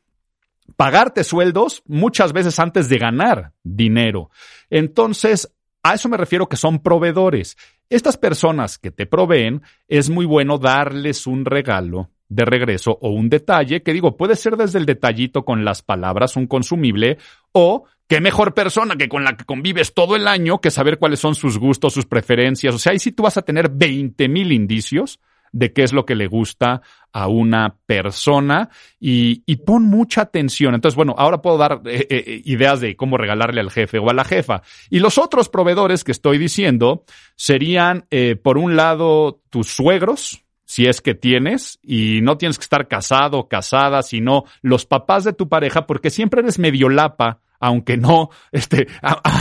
pagarte 0.76 1.24
sueldos 1.24 1.84
muchas 1.86 2.34
veces 2.34 2.60
antes 2.60 2.90
de 2.90 2.98
ganar 2.98 3.52
dinero. 3.64 4.30
Entonces, 4.70 5.54
a 5.84 5.94
eso 5.94 6.10
me 6.10 6.18
refiero 6.18 6.48
que 6.48 6.56
son 6.56 6.80
proveedores. 6.80 7.58
Estas 7.90 8.18
personas 8.18 8.78
que 8.78 8.90
te 8.90 9.06
proveen, 9.06 9.62
es 9.88 10.10
muy 10.10 10.26
bueno 10.26 10.58
darles 10.58 11.28
un 11.28 11.46
regalo 11.46 12.10
de 12.30 12.46
regreso 12.46 12.98
o 13.02 13.10
un 13.10 13.30
detalle, 13.30 13.84
que 13.84 13.94
digo, 13.94 14.18
puede 14.18 14.36
ser 14.36 14.56
desde 14.58 14.80
el 14.80 14.86
detallito 14.86 15.46
con 15.46 15.66
las 15.66 15.82
palabras, 15.82 16.36
un 16.36 16.48
consumible, 16.48 17.18
o 17.52 17.84
qué 18.08 18.22
mejor 18.22 18.54
persona 18.54 18.96
que 18.96 19.10
con 19.10 19.24
la 19.24 19.36
que 19.36 19.46
convives 19.46 19.94
todo 19.94 20.16
el 20.16 20.28
año 20.28 20.60
que 20.60 20.72
saber 20.72 20.98
cuáles 20.98 21.20
son 21.20 21.36
sus 21.36 21.58
gustos, 21.58 21.94
sus 21.94 22.06
preferencias. 22.06 22.74
O 22.74 22.80
sea, 22.80 22.94
ahí 22.94 23.00
sí 23.00 23.12
tú 23.12 23.24
vas 23.24 23.38
a 23.38 23.44
tener 23.44 23.70
20 23.70 24.28
mil 24.30 24.52
indicios 24.52 25.20
de 25.54 25.72
qué 25.72 25.84
es 25.84 25.94
lo 25.94 26.06
que 26.06 26.16
le 26.16 26.28
gusta 26.28 26.82
a 27.14 27.28
una 27.28 27.78
persona 27.86 28.70
y, 29.00 29.44
y 29.46 29.58
pon 29.58 29.84
mucha 29.84 30.22
atención. 30.22 30.74
Entonces, 30.74 30.96
bueno, 30.96 31.16
ahora 31.18 31.42
puedo 31.42 31.58
dar 31.58 31.82
eh, 31.86 32.08
eh, 32.10 32.42
ideas 32.44 32.82
de 32.82 32.98
cómo 32.98 33.18
regalarle 33.18 33.62
al 33.62 33.72
jefe 33.72 34.00
o 34.00 34.10
a 34.10 34.14
la 34.14 34.26
jefa. 34.26 34.64
Y 34.90 35.00
los 35.00 35.18
otros 35.18 35.48
proveedores 35.48 36.04
que 36.04 36.12
estoy 36.12 36.40
diciendo 36.40 37.06
serían, 37.36 38.06
eh, 38.10 38.36
por 38.36 38.58
un 38.58 38.76
lado, 38.76 39.42
tus 39.50 39.68
suegros, 39.68 40.44
si 40.66 40.88
es 40.88 41.02
que 41.02 41.14
tienes, 41.14 41.80
y 41.84 42.22
no 42.22 42.38
tienes 42.38 42.58
que 42.58 42.64
estar 42.64 42.88
casado 42.88 43.38
o 43.38 43.48
casada, 43.48 44.02
sino 44.02 44.46
los 44.62 44.88
papás 44.88 45.24
de 45.24 45.34
tu 45.34 45.48
pareja, 45.48 45.86
porque 45.86 46.10
siempre 46.10 46.42
eres 46.42 46.58
medio 46.58 46.90
lapa 46.90 47.42
aunque 47.64 47.96
no, 47.96 48.30
este, 48.52 48.88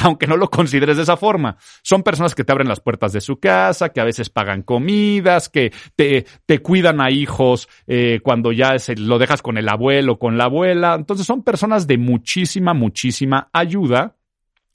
aunque 0.04 0.28
no 0.28 0.36
lo 0.36 0.48
consideres 0.48 0.96
de 0.96 1.02
esa 1.02 1.16
forma. 1.16 1.56
Son 1.82 2.04
personas 2.04 2.36
que 2.36 2.44
te 2.44 2.52
abren 2.52 2.68
las 2.68 2.78
puertas 2.78 3.12
de 3.12 3.20
su 3.20 3.40
casa, 3.40 3.88
que 3.88 4.00
a 4.00 4.04
veces 4.04 4.30
pagan 4.30 4.62
comidas, 4.62 5.48
que 5.48 5.72
te, 5.96 6.24
te 6.46 6.60
cuidan 6.60 7.00
a 7.00 7.10
hijos 7.10 7.68
eh, 7.88 8.20
cuando 8.22 8.52
ya 8.52 8.76
lo 8.96 9.18
dejas 9.18 9.42
con 9.42 9.58
el 9.58 9.68
abuelo, 9.68 10.20
con 10.20 10.38
la 10.38 10.44
abuela. 10.44 10.94
Entonces 10.94 11.26
son 11.26 11.42
personas 11.42 11.88
de 11.88 11.98
muchísima, 11.98 12.74
muchísima 12.74 13.50
ayuda 13.52 14.14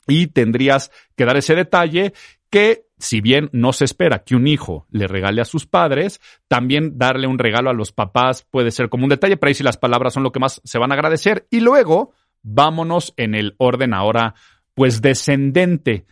y 0.08 0.28
tendrías 0.28 0.92
que 1.16 1.24
dar 1.24 1.38
ese 1.38 1.56
detalle 1.56 2.14
que 2.50 2.88
si 3.00 3.22
bien 3.22 3.50
no 3.54 3.74
se 3.74 3.86
espera 3.86 4.24
que 4.24 4.36
un 4.36 4.48
hijo 4.48 4.88
le 4.90 5.08
regale 5.08 5.42
a 5.42 5.46
sus 5.46 5.68
padres, 5.68 6.20
también 6.48 6.98
darle 6.98 7.28
un 7.28 7.38
regalo 7.40 7.70
a 7.70 7.74
los 7.74 7.92
papás 7.92 8.46
puede 8.50 8.72
ser 8.72 8.90
como 8.90 9.04
un 9.04 9.10
detalle, 9.10 9.38
pero 9.38 9.50
ahí 9.50 9.54
si 9.54 9.64
las 9.64 9.78
palabras 9.78 10.14
son 10.14 10.24
lo 10.24 10.32
que 10.32 10.40
más 10.40 10.62
se 10.64 10.80
van 10.80 10.92
a 10.92 10.96
agradecer. 10.96 11.48
Y 11.52 11.60
luego, 11.60 12.14
vámonos 12.44 13.14
en 13.18 13.36
el 13.36 13.56
orden 13.58 13.94
ahora, 13.94 14.36
pues 14.74 15.02
descendente. 15.02 16.06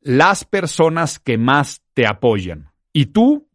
Las 0.00 0.44
personas 0.44 1.18
que 1.18 1.38
más 1.38 1.82
te 1.94 2.06
apoyan. 2.06 2.70
Y 2.92 3.06
tú, 3.06 3.48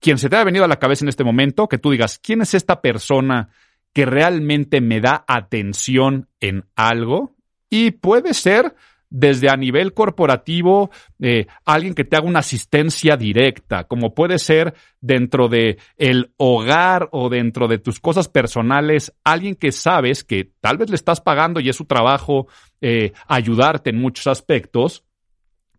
quien 0.00 0.18
se 0.18 0.28
te 0.28 0.36
ha 0.36 0.44
venido 0.44 0.64
a 0.64 0.68
la 0.68 0.78
cabeza 0.78 1.04
en 1.04 1.08
este 1.08 1.24
momento, 1.24 1.68
que 1.68 1.78
tú 1.78 1.90
digas, 1.90 2.18
¿quién 2.18 2.42
es 2.42 2.54
esta 2.54 2.80
persona 2.80 3.50
que 3.92 4.06
realmente 4.06 4.80
me 4.80 5.00
da 5.00 5.24
atención 5.26 6.28
en 6.40 6.64
algo? 6.74 7.36
Y 7.68 7.92
puede 7.92 8.34
ser 8.34 8.74
desde 9.14 9.50
a 9.50 9.56
nivel 9.58 9.92
corporativo, 9.92 10.90
eh, 11.20 11.46
alguien 11.66 11.94
que 11.94 12.04
te 12.04 12.16
haga 12.16 12.26
una 12.26 12.38
asistencia 12.38 13.14
directa, 13.14 13.84
como 13.84 14.14
puede 14.14 14.38
ser 14.38 14.72
dentro 15.02 15.48
de 15.48 15.76
el 15.98 16.32
hogar 16.38 17.10
o 17.12 17.28
dentro 17.28 17.68
de 17.68 17.76
tus 17.76 18.00
cosas 18.00 18.28
personales, 18.28 19.12
alguien 19.22 19.54
que 19.54 19.70
sabes 19.70 20.24
que 20.24 20.50
tal 20.62 20.78
vez 20.78 20.88
le 20.88 20.96
estás 20.96 21.20
pagando 21.20 21.60
y 21.60 21.68
es 21.68 21.76
su 21.76 21.84
trabajo 21.84 22.48
eh, 22.80 23.12
ayudarte 23.28 23.90
en 23.90 24.00
muchos 24.00 24.26
aspectos, 24.26 25.04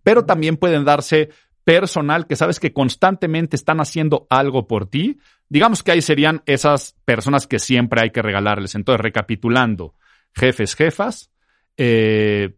pero 0.04 0.25
también 0.25 0.56
pueden 0.56 0.86
darse 0.86 1.30
personal 1.63 2.28
que 2.28 2.36
sabes 2.36 2.60
que 2.60 2.72
constantemente 2.72 3.56
están 3.56 3.80
haciendo 3.80 4.28
algo 4.30 4.68
por 4.68 4.86
ti. 4.86 5.18
Digamos 5.50 5.82
que 5.82 5.92
ahí 5.92 6.04
serían 6.04 6.44
esas 6.46 6.96
personas 7.04 7.48
que 7.48 7.58
siempre 7.58 8.02
hay 8.02 8.12
que 8.12 8.22
regalarles. 8.22 8.75
Entonces, 8.75 9.02
recapitulando, 9.02 9.96
jefes, 10.36 10.75
jefas, 10.75 11.32
eh, 11.78 12.54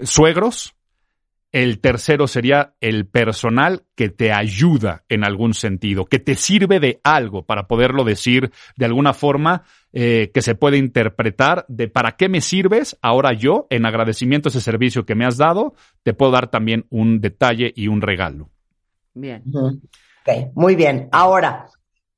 suegros. 0.00 0.74
El 1.52 1.80
tercero 1.80 2.26
sería 2.26 2.74
el 2.80 3.06
personal 3.06 3.84
que 3.94 4.10
te 4.10 4.32
ayuda 4.32 5.04
en 5.08 5.24
algún 5.24 5.54
sentido, 5.54 6.04
que 6.04 6.18
te 6.18 6.34
sirve 6.34 6.80
de 6.80 7.00
algo 7.02 7.46
para 7.46 7.66
poderlo 7.66 8.04
decir 8.04 8.50
de 8.76 8.84
alguna 8.84 9.14
forma 9.14 9.62
eh, 9.92 10.30
que 10.34 10.42
se 10.42 10.54
puede 10.54 10.76
interpretar 10.76 11.64
de 11.68 11.88
para 11.88 12.16
qué 12.16 12.28
me 12.28 12.42
sirves. 12.42 12.98
Ahora 13.00 13.32
yo, 13.32 13.66
en 13.70 13.86
agradecimiento 13.86 14.48
a 14.48 14.50
ese 14.50 14.60
servicio 14.60 15.06
que 15.06 15.14
me 15.14 15.24
has 15.24 15.38
dado, 15.38 15.74
te 16.02 16.12
puedo 16.12 16.32
dar 16.32 16.50
también 16.50 16.84
un 16.90 17.20
detalle 17.20 17.72
y 17.74 17.88
un 17.88 18.02
regalo. 18.02 18.50
Bien. 19.14 19.42
Ok, 19.54 20.52
muy 20.54 20.74
bien. 20.74 21.08
Ahora, 21.10 21.68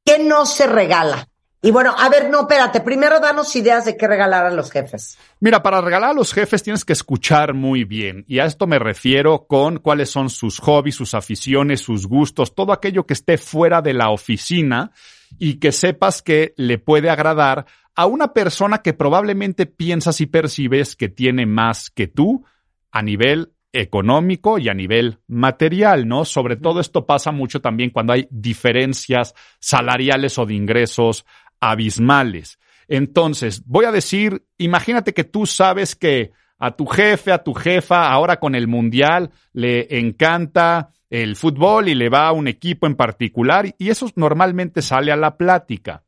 ¿qué 0.04 0.18
no 0.18 0.46
se 0.46 0.66
regala? 0.66 1.28
Y 1.60 1.72
bueno, 1.72 1.92
a 1.96 2.08
ver, 2.08 2.30
no, 2.30 2.42
espérate, 2.42 2.80
primero 2.80 3.18
danos 3.18 3.54
ideas 3.56 3.84
de 3.84 3.96
qué 3.96 4.06
regalar 4.06 4.46
a 4.46 4.50
los 4.50 4.70
jefes. 4.70 5.18
Mira, 5.40 5.60
para 5.60 5.80
regalar 5.80 6.10
a 6.10 6.14
los 6.14 6.32
jefes 6.32 6.62
tienes 6.62 6.84
que 6.84 6.92
escuchar 6.92 7.52
muy 7.52 7.82
bien. 7.82 8.24
Y 8.28 8.38
a 8.38 8.44
esto 8.44 8.68
me 8.68 8.78
refiero 8.78 9.46
con 9.48 9.78
cuáles 9.78 10.08
son 10.08 10.30
sus 10.30 10.60
hobbies, 10.60 10.94
sus 10.94 11.14
aficiones, 11.14 11.80
sus 11.80 12.06
gustos, 12.06 12.54
todo 12.54 12.72
aquello 12.72 13.06
que 13.06 13.14
esté 13.14 13.38
fuera 13.38 13.82
de 13.82 13.92
la 13.92 14.10
oficina 14.10 14.92
y 15.36 15.54
que 15.54 15.72
sepas 15.72 16.22
que 16.22 16.54
le 16.56 16.78
puede 16.78 17.10
agradar 17.10 17.66
a 17.96 18.06
una 18.06 18.32
persona 18.32 18.78
que 18.78 18.92
probablemente 18.92 19.66
piensas 19.66 20.20
y 20.20 20.26
percibes 20.26 20.94
que 20.94 21.08
tiene 21.08 21.44
más 21.44 21.90
que 21.90 22.06
tú 22.06 22.44
a 22.92 23.02
nivel 23.02 23.52
económico 23.72 24.58
y 24.58 24.68
a 24.68 24.74
nivel 24.74 25.18
material, 25.26 26.08
¿no? 26.08 26.24
Sobre 26.24 26.56
todo 26.56 26.80
esto 26.80 27.06
pasa 27.06 27.32
mucho 27.32 27.60
también 27.60 27.90
cuando 27.90 28.12
hay 28.12 28.26
diferencias 28.30 29.34
salariales 29.60 30.38
o 30.38 30.46
de 30.46 30.54
ingresos 30.54 31.26
abismales. 31.60 32.58
Entonces, 32.88 33.62
voy 33.66 33.84
a 33.84 33.92
decir, 33.92 34.44
imagínate 34.56 35.12
que 35.12 35.24
tú 35.24 35.46
sabes 35.46 35.94
que 35.94 36.32
a 36.58 36.72
tu 36.72 36.86
jefe, 36.86 37.32
a 37.32 37.42
tu 37.42 37.54
jefa, 37.54 38.10
ahora 38.10 38.38
con 38.38 38.54
el 38.54 38.66
mundial, 38.66 39.30
le 39.52 39.98
encanta 39.98 40.90
el 41.10 41.36
fútbol 41.36 41.88
y 41.88 41.94
le 41.94 42.08
va 42.08 42.28
a 42.28 42.32
un 42.32 42.48
equipo 42.48 42.86
en 42.86 42.94
particular 42.94 43.74
y 43.78 43.88
eso 43.90 44.10
normalmente 44.16 44.82
sale 44.82 45.12
a 45.12 45.16
la 45.16 45.36
plática. 45.36 46.02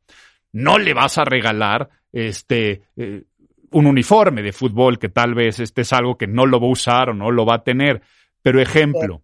No 0.51 0.77
le 0.77 0.93
vas 0.93 1.17
a 1.17 1.23
regalar 1.23 1.89
este 2.11 2.83
eh, 2.97 3.23
un 3.71 3.87
uniforme 3.87 4.41
de 4.41 4.51
fútbol 4.51 4.99
que 4.99 5.09
tal 5.09 5.33
vez 5.33 5.59
este 5.59 5.81
es 5.81 5.93
algo 5.93 6.17
que 6.17 6.27
no 6.27 6.45
lo 6.45 6.59
va 6.59 6.67
a 6.67 6.71
usar 6.71 7.09
o 7.09 7.13
no 7.13 7.31
lo 7.31 7.45
va 7.45 7.55
a 7.55 7.63
tener. 7.63 8.01
Pero 8.41 8.59
ejemplo, 8.59 9.23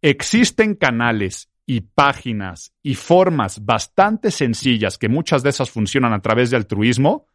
existen 0.00 0.74
canales 0.74 1.50
y 1.66 1.80
páginas 1.80 2.72
y 2.82 2.94
formas 2.94 3.64
bastante 3.64 4.30
sencillas 4.30 4.98
que 4.98 5.08
muchas 5.08 5.42
de 5.42 5.50
esas 5.50 5.70
funcionan 5.70 6.12
a 6.12 6.20
través 6.20 6.50
de 6.50 6.56
altruismo 6.56 7.26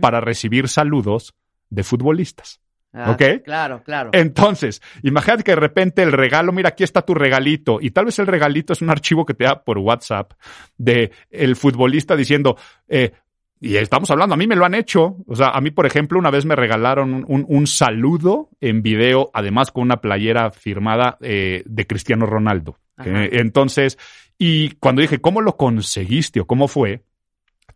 para 0.00 0.20
recibir 0.20 0.68
saludos 0.68 1.34
de 1.70 1.82
futbolistas. 1.82 2.60
Ah, 2.92 3.12
¿Ok? 3.12 3.42
Claro, 3.44 3.82
claro. 3.82 4.10
Entonces, 4.12 4.82
imagínate 5.02 5.44
que 5.44 5.52
de 5.52 5.60
repente 5.60 6.02
el 6.02 6.12
regalo, 6.12 6.52
mira, 6.52 6.70
aquí 6.70 6.84
está 6.84 7.02
tu 7.02 7.14
regalito, 7.14 7.78
y 7.80 7.90
tal 7.90 8.04
vez 8.04 8.18
el 8.18 8.26
regalito 8.26 8.74
es 8.74 8.82
un 8.82 8.90
archivo 8.90 9.24
que 9.24 9.32
te 9.32 9.44
da 9.44 9.64
por 9.64 9.78
WhatsApp 9.78 10.32
de 10.76 11.10
el 11.30 11.56
futbolista 11.56 12.16
diciendo, 12.16 12.56
eh, 12.88 13.12
y 13.60 13.76
estamos 13.76 14.10
hablando, 14.10 14.34
a 14.34 14.36
mí 14.36 14.48
me 14.48 14.56
lo 14.56 14.64
han 14.64 14.74
hecho. 14.74 15.18
O 15.26 15.36
sea, 15.36 15.50
a 15.50 15.60
mí, 15.60 15.70
por 15.70 15.86
ejemplo, 15.86 16.18
una 16.18 16.30
vez 16.30 16.44
me 16.44 16.56
regalaron 16.56 17.24
un, 17.28 17.46
un 17.48 17.66
saludo 17.68 18.50
en 18.60 18.82
video, 18.82 19.30
además 19.32 19.70
con 19.70 19.84
una 19.84 20.00
playera 20.00 20.50
firmada 20.50 21.16
eh, 21.20 21.62
de 21.64 21.86
Cristiano 21.86 22.26
Ronaldo. 22.26 22.76
Entonces, 23.04 23.98
y 24.38 24.70
cuando 24.76 25.02
dije, 25.02 25.20
¿cómo 25.20 25.40
lo 25.40 25.56
conseguiste 25.56 26.40
o 26.40 26.46
cómo 26.46 26.68
fue? 26.68 27.04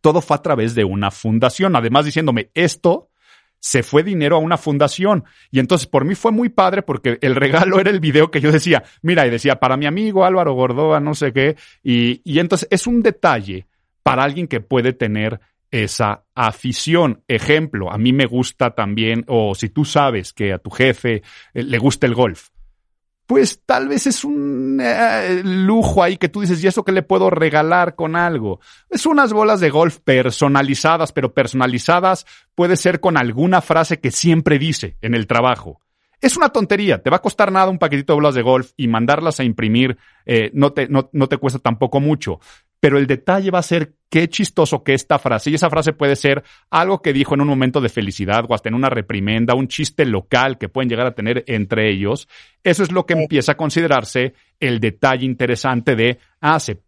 Todo 0.00 0.20
fue 0.20 0.36
a 0.36 0.42
través 0.42 0.74
de 0.74 0.84
una 0.84 1.10
fundación. 1.10 1.76
Además, 1.76 2.04
diciéndome, 2.04 2.50
esto 2.54 3.10
se 3.58 3.82
fue 3.82 4.02
dinero 4.02 4.36
a 4.36 4.40
una 4.40 4.56
fundación. 4.56 5.24
Y 5.50 5.58
entonces 5.58 5.86
por 5.86 6.04
mí 6.04 6.14
fue 6.14 6.32
muy 6.32 6.48
padre 6.48 6.82
porque 6.82 7.18
el 7.20 7.34
regalo 7.34 7.80
era 7.80 7.90
el 7.90 8.00
video 8.00 8.30
que 8.30 8.40
yo 8.40 8.52
decía, 8.52 8.84
mira, 9.02 9.26
y 9.26 9.30
decía, 9.30 9.58
para 9.58 9.76
mi 9.76 9.86
amigo 9.86 10.24
Álvaro 10.24 10.54
Gordoa, 10.54 11.00
no 11.00 11.14
sé 11.14 11.32
qué. 11.32 11.56
Y, 11.82 12.20
y 12.24 12.38
entonces 12.38 12.68
es 12.70 12.86
un 12.86 13.02
detalle 13.02 13.66
para 14.02 14.22
alguien 14.22 14.46
que 14.46 14.60
puede 14.60 14.92
tener 14.92 15.40
esa 15.70 16.24
afición. 16.34 17.22
Ejemplo, 17.26 17.90
a 17.90 17.98
mí 17.98 18.12
me 18.12 18.26
gusta 18.26 18.70
también, 18.70 19.24
o 19.26 19.54
si 19.54 19.68
tú 19.68 19.84
sabes 19.84 20.32
que 20.32 20.52
a 20.52 20.58
tu 20.58 20.70
jefe 20.70 21.22
eh, 21.54 21.62
le 21.62 21.78
gusta 21.78 22.06
el 22.06 22.14
golf, 22.14 22.50
pues 23.26 23.62
tal 23.66 23.88
vez 23.88 24.06
es 24.06 24.24
un 24.24 24.80
eh, 24.80 25.42
lujo 25.44 26.02
ahí 26.02 26.16
que 26.16 26.28
tú 26.28 26.40
dices, 26.40 26.62
¿y 26.62 26.68
eso 26.68 26.84
qué 26.84 26.92
le 26.92 27.02
puedo 27.02 27.28
regalar 27.28 27.96
con 27.96 28.14
algo? 28.14 28.60
Es 28.88 29.04
unas 29.04 29.32
bolas 29.32 29.60
de 29.60 29.70
golf 29.70 29.98
personalizadas, 29.98 31.12
pero 31.12 31.34
personalizadas 31.34 32.24
puede 32.54 32.76
ser 32.76 33.00
con 33.00 33.16
alguna 33.16 33.60
frase 33.60 33.98
que 33.98 34.12
siempre 34.12 34.58
dice 34.58 34.96
en 35.02 35.14
el 35.14 35.26
trabajo. 35.26 35.80
Es 36.20 36.36
una 36.36 36.48
tontería, 36.48 37.02
te 37.02 37.10
va 37.10 37.18
a 37.18 37.22
costar 37.22 37.52
nada 37.52 37.68
un 37.68 37.78
paquetito 37.78 38.12
de 38.12 38.16
bolas 38.16 38.34
de 38.34 38.42
golf 38.42 38.70
y 38.76 38.88
mandarlas 38.88 39.38
a 39.38 39.44
imprimir 39.44 39.98
eh, 40.24 40.50
no, 40.54 40.72
te, 40.72 40.88
no, 40.88 41.10
no 41.12 41.28
te 41.28 41.36
cuesta 41.36 41.58
tampoco 41.58 42.00
mucho 42.00 42.40
pero 42.80 42.98
el 42.98 43.06
detalle 43.06 43.50
va 43.50 43.60
a 43.60 43.62
ser 43.62 43.94
qué 44.08 44.28
chistoso 44.28 44.82
que 44.84 44.94
esta 44.94 45.18
frase, 45.18 45.50
y 45.50 45.54
esa 45.54 45.70
frase 45.70 45.92
puede 45.92 46.16
ser 46.16 46.44
algo 46.70 47.02
que 47.02 47.12
dijo 47.12 47.34
en 47.34 47.40
un 47.40 47.48
momento 47.48 47.80
de 47.80 47.88
felicidad 47.88 48.44
o 48.48 48.54
hasta 48.54 48.68
en 48.68 48.74
una 48.74 48.88
reprimenda, 48.88 49.54
un 49.54 49.68
chiste 49.68 50.04
local 50.04 50.58
que 50.58 50.68
pueden 50.68 50.88
llegar 50.88 51.06
a 51.06 51.14
tener 51.14 51.44
entre 51.46 51.90
ellos, 51.90 52.28
eso 52.62 52.82
es 52.82 52.92
lo 52.92 53.06
que 53.06 53.14
empieza 53.14 53.52
a 53.52 53.56
considerarse 53.56 54.34
el 54.60 54.80
detalle 54.80 55.26
interesante 55.26 55.96
de, 55.96 56.18
ah, 56.40 56.60
se 56.60 56.80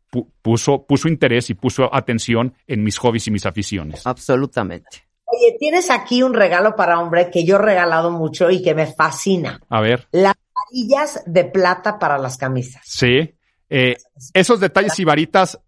puso, 0.43 0.85
puso 0.87 1.09
interés 1.09 1.51
y 1.51 1.55
puso 1.55 1.95
atención 1.95 2.55
en 2.67 2.83
mis 2.83 2.99
hobbies 2.99 3.27
y 3.27 3.31
mis 3.31 3.47
aficiones. 3.47 4.07
Absolutamente. 4.07 5.09
Oye, 5.25 5.57
tienes 5.59 5.91
aquí 5.91 6.23
un 6.23 6.33
regalo 6.33 6.75
para 6.75 6.99
hombre 6.99 7.31
que 7.31 7.45
yo 7.45 7.57
he 7.57 7.63
regalado 7.63 8.11
mucho 8.11 8.51
y 8.51 8.63
que 8.63 8.75
me 8.75 8.87
fascina. 8.87 9.61
A 9.69 9.81
ver. 9.83 10.09
Las 10.11 10.35
varillas 10.55 11.23
de 11.27 11.45
plata 11.45 11.99
para 11.99 12.17
las 12.17 12.39
camisas. 12.39 12.83
Sí. 12.87 13.35
Eh, 13.69 13.97
esos 14.33 14.61
detalles 14.61 14.99
y 14.99 15.05
varitas, 15.05 15.61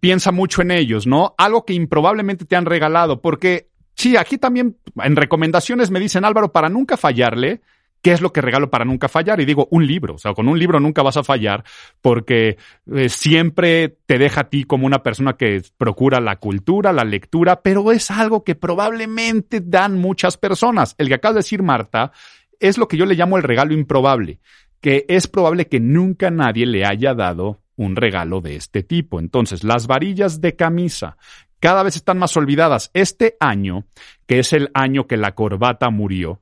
piensa 0.00 0.32
mucho 0.32 0.62
en 0.62 0.70
ellos, 0.70 1.06
¿no? 1.06 1.34
Algo 1.38 1.64
que 1.64 1.74
improbablemente 1.74 2.44
te 2.44 2.56
han 2.56 2.66
regalado, 2.66 3.20
porque 3.20 3.68
sí, 3.94 4.16
aquí 4.16 4.38
también 4.38 4.76
en 5.02 5.16
recomendaciones 5.16 5.90
me 5.90 6.00
dicen, 6.00 6.24
Álvaro, 6.24 6.52
para 6.52 6.68
nunca 6.68 6.96
fallarle, 6.96 7.60
¿Qué 8.02 8.12
es 8.12 8.22
lo 8.22 8.32
que 8.32 8.40
regalo 8.40 8.70
para 8.70 8.86
nunca 8.86 9.08
fallar? 9.08 9.40
Y 9.40 9.44
digo, 9.44 9.68
un 9.70 9.86
libro. 9.86 10.14
O 10.14 10.18
sea, 10.18 10.32
con 10.32 10.48
un 10.48 10.58
libro 10.58 10.80
nunca 10.80 11.02
vas 11.02 11.18
a 11.18 11.24
fallar 11.24 11.64
porque 12.00 12.56
eh, 12.94 13.08
siempre 13.10 13.98
te 14.06 14.18
deja 14.18 14.42
a 14.42 14.48
ti 14.48 14.64
como 14.64 14.86
una 14.86 15.02
persona 15.02 15.34
que 15.34 15.62
procura 15.76 16.18
la 16.18 16.36
cultura, 16.36 16.92
la 16.92 17.04
lectura, 17.04 17.60
pero 17.60 17.92
es 17.92 18.10
algo 18.10 18.42
que 18.42 18.54
probablemente 18.54 19.60
dan 19.60 19.98
muchas 19.98 20.38
personas. 20.38 20.94
El 20.96 21.08
que 21.08 21.14
acaba 21.14 21.34
de 21.34 21.40
decir 21.40 21.62
Marta 21.62 22.12
es 22.58 22.78
lo 22.78 22.88
que 22.88 22.96
yo 22.96 23.04
le 23.04 23.16
llamo 23.16 23.36
el 23.36 23.42
regalo 23.42 23.74
improbable, 23.74 24.38
que 24.80 25.04
es 25.08 25.26
probable 25.26 25.66
que 25.66 25.80
nunca 25.80 26.30
nadie 26.30 26.64
le 26.64 26.86
haya 26.86 27.12
dado 27.12 27.59
un 27.76 27.96
regalo 27.96 28.40
de 28.40 28.56
este 28.56 28.82
tipo. 28.82 29.20
Entonces, 29.20 29.64
las 29.64 29.86
varillas 29.86 30.40
de 30.40 30.56
camisa 30.56 31.16
cada 31.60 31.82
vez 31.82 31.96
están 31.96 32.18
más 32.18 32.36
olvidadas. 32.36 32.90
Este 32.94 33.36
año, 33.38 33.84
que 34.26 34.38
es 34.38 34.52
el 34.52 34.70
año 34.74 35.06
que 35.06 35.16
la 35.16 35.34
corbata 35.34 35.90
murió, 35.90 36.40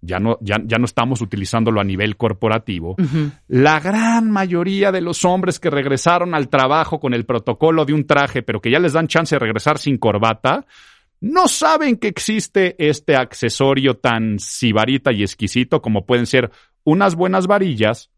ya 0.00 0.18
no, 0.18 0.38
ya, 0.40 0.56
ya 0.64 0.78
no 0.78 0.84
estamos 0.84 1.20
utilizándolo 1.20 1.80
a 1.80 1.84
nivel 1.84 2.16
corporativo, 2.16 2.96
la 3.46 3.78
gran 3.78 4.30
mayoría 4.30 4.90
de 4.90 5.00
los 5.00 5.24
hombres 5.24 5.60
que 5.60 5.70
regresaron 5.70 6.34
al 6.34 6.48
trabajo 6.48 6.98
con 6.98 7.14
el 7.14 7.24
protocolo 7.24 7.84
de 7.84 7.92
un 7.92 8.06
traje, 8.06 8.42
pero 8.42 8.60
que 8.60 8.70
ya 8.70 8.80
les 8.80 8.94
dan 8.94 9.06
chance 9.06 9.34
de 9.34 9.38
regresar 9.38 9.78
sin 9.78 9.98
corbata, 9.98 10.66
no 11.20 11.46
saben 11.46 11.98
que 11.98 12.08
existe 12.08 12.74
este 12.78 13.14
accesorio 13.14 13.94
tan 13.94 14.40
sibarita 14.40 15.12
y 15.12 15.22
exquisito 15.22 15.80
como 15.80 16.04
pueden 16.04 16.26
ser 16.26 16.50
unas 16.82 17.14
buenas 17.14 17.46
varillas, 17.46 18.10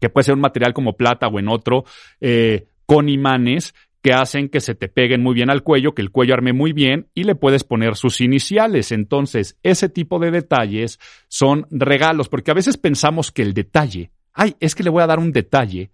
que 0.00 0.10
puede 0.10 0.24
ser 0.24 0.34
un 0.34 0.40
material 0.40 0.72
como 0.72 0.96
plata 0.96 1.28
o 1.28 1.38
en 1.38 1.48
otro, 1.48 1.84
eh, 2.20 2.68
con 2.86 3.08
imanes 3.08 3.74
que 4.02 4.12
hacen 4.12 4.48
que 4.48 4.60
se 4.60 4.74
te 4.74 4.88
peguen 4.88 5.22
muy 5.22 5.34
bien 5.34 5.50
al 5.50 5.62
cuello, 5.62 5.94
que 5.94 6.02
el 6.02 6.10
cuello 6.10 6.34
arme 6.34 6.52
muy 6.52 6.72
bien 6.72 7.08
y 7.14 7.24
le 7.24 7.34
puedes 7.34 7.64
poner 7.64 7.96
sus 7.96 8.20
iniciales. 8.20 8.92
Entonces, 8.92 9.58
ese 9.62 9.88
tipo 9.88 10.18
de 10.18 10.30
detalles 10.30 10.98
son 11.28 11.66
regalos, 11.70 12.28
porque 12.28 12.50
a 12.50 12.54
veces 12.54 12.76
pensamos 12.76 13.32
que 13.32 13.42
el 13.42 13.54
detalle, 13.54 14.12
ay, 14.32 14.56
es 14.60 14.74
que 14.74 14.84
le 14.84 14.90
voy 14.90 15.02
a 15.02 15.08
dar 15.08 15.18
un 15.18 15.32
detalle. 15.32 15.90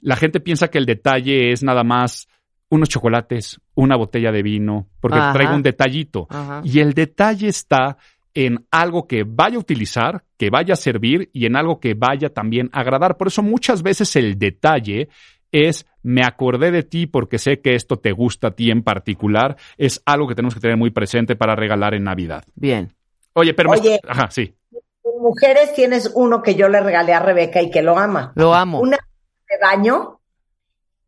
La 0.00 0.16
gente 0.16 0.40
piensa 0.40 0.68
que 0.68 0.78
el 0.78 0.86
detalle 0.86 1.50
es 1.52 1.64
nada 1.64 1.82
más 1.82 2.28
unos 2.70 2.88
chocolates, 2.88 3.60
una 3.74 3.96
botella 3.96 4.30
de 4.30 4.42
vino, 4.42 4.88
porque 5.00 5.18
traigo 5.32 5.54
un 5.54 5.62
detallito. 5.62 6.28
Y 6.62 6.78
el 6.80 6.92
detalle 6.92 7.48
está 7.48 7.96
en 8.34 8.66
algo 8.70 9.06
que 9.06 9.24
vaya 9.26 9.56
a 9.56 9.60
utilizar, 9.60 10.24
que 10.36 10.50
vaya 10.50 10.74
a 10.74 10.76
servir 10.76 11.30
y 11.32 11.46
en 11.46 11.56
algo 11.56 11.80
que 11.80 11.94
vaya 11.94 12.28
también 12.28 12.70
a 12.72 12.80
agradar. 12.80 13.16
Por 13.16 13.28
eso 13.28 13.42
muchas 13.42 13.82
veces 13.82 14.14
el 14.16 14.38
detalle 14.38 15.08
es 15.52 15.86
me 16.02 16.22
acordé 16.24 16.70
de 16.70 16.82
ti 16.82 17.06
porque 17.06 17.38
sé 17.38 17.60
que 17.60 17.74
esto 17.74 17.98
te 17.98 18.12
gusta 18.12 18.48
a 18.48 18.50
ti 18.52 18.70
en 18.70 18.82
particular, 18.82 19.56
es 19.76 20.02
algo 20.06 20.28
que 20.28 20.34
tenemos 20.34 20.54
que 20.54 20.60
tener 20.60 20.76
muy 20.76 20.90
presente 20.90 21.36
para 21.36 21.56
regalar 21.56 21.94
en 21.94 22.04
Navidad. 22.04 22.44
Bien. 22.54 22.94
Oye, 23.34 23.54
pero... 23.54 23.70
Oye, 23.70 24.00
Ajá, 24.06 24.30
sí. 24.30 24.54
Mujeres 25.20 25.74
tienes 25.74 26.12
uno 26.14 26.42
que 26.42 26.54
yo 26.54 26.68
le 26.68 26.80
regalé 26.80 27.12
a 27.12 27.20
Rebeca 27.20 27.60
y 27.60 27.70
que 27.70 27.82
lo 27.82 27.98
ama. 27.98 28.32
Lo 28.36 28.54
amo. 28.54 28.80
Una 28.80 28.96
de 28.96 29.58
baño 29.60 30.17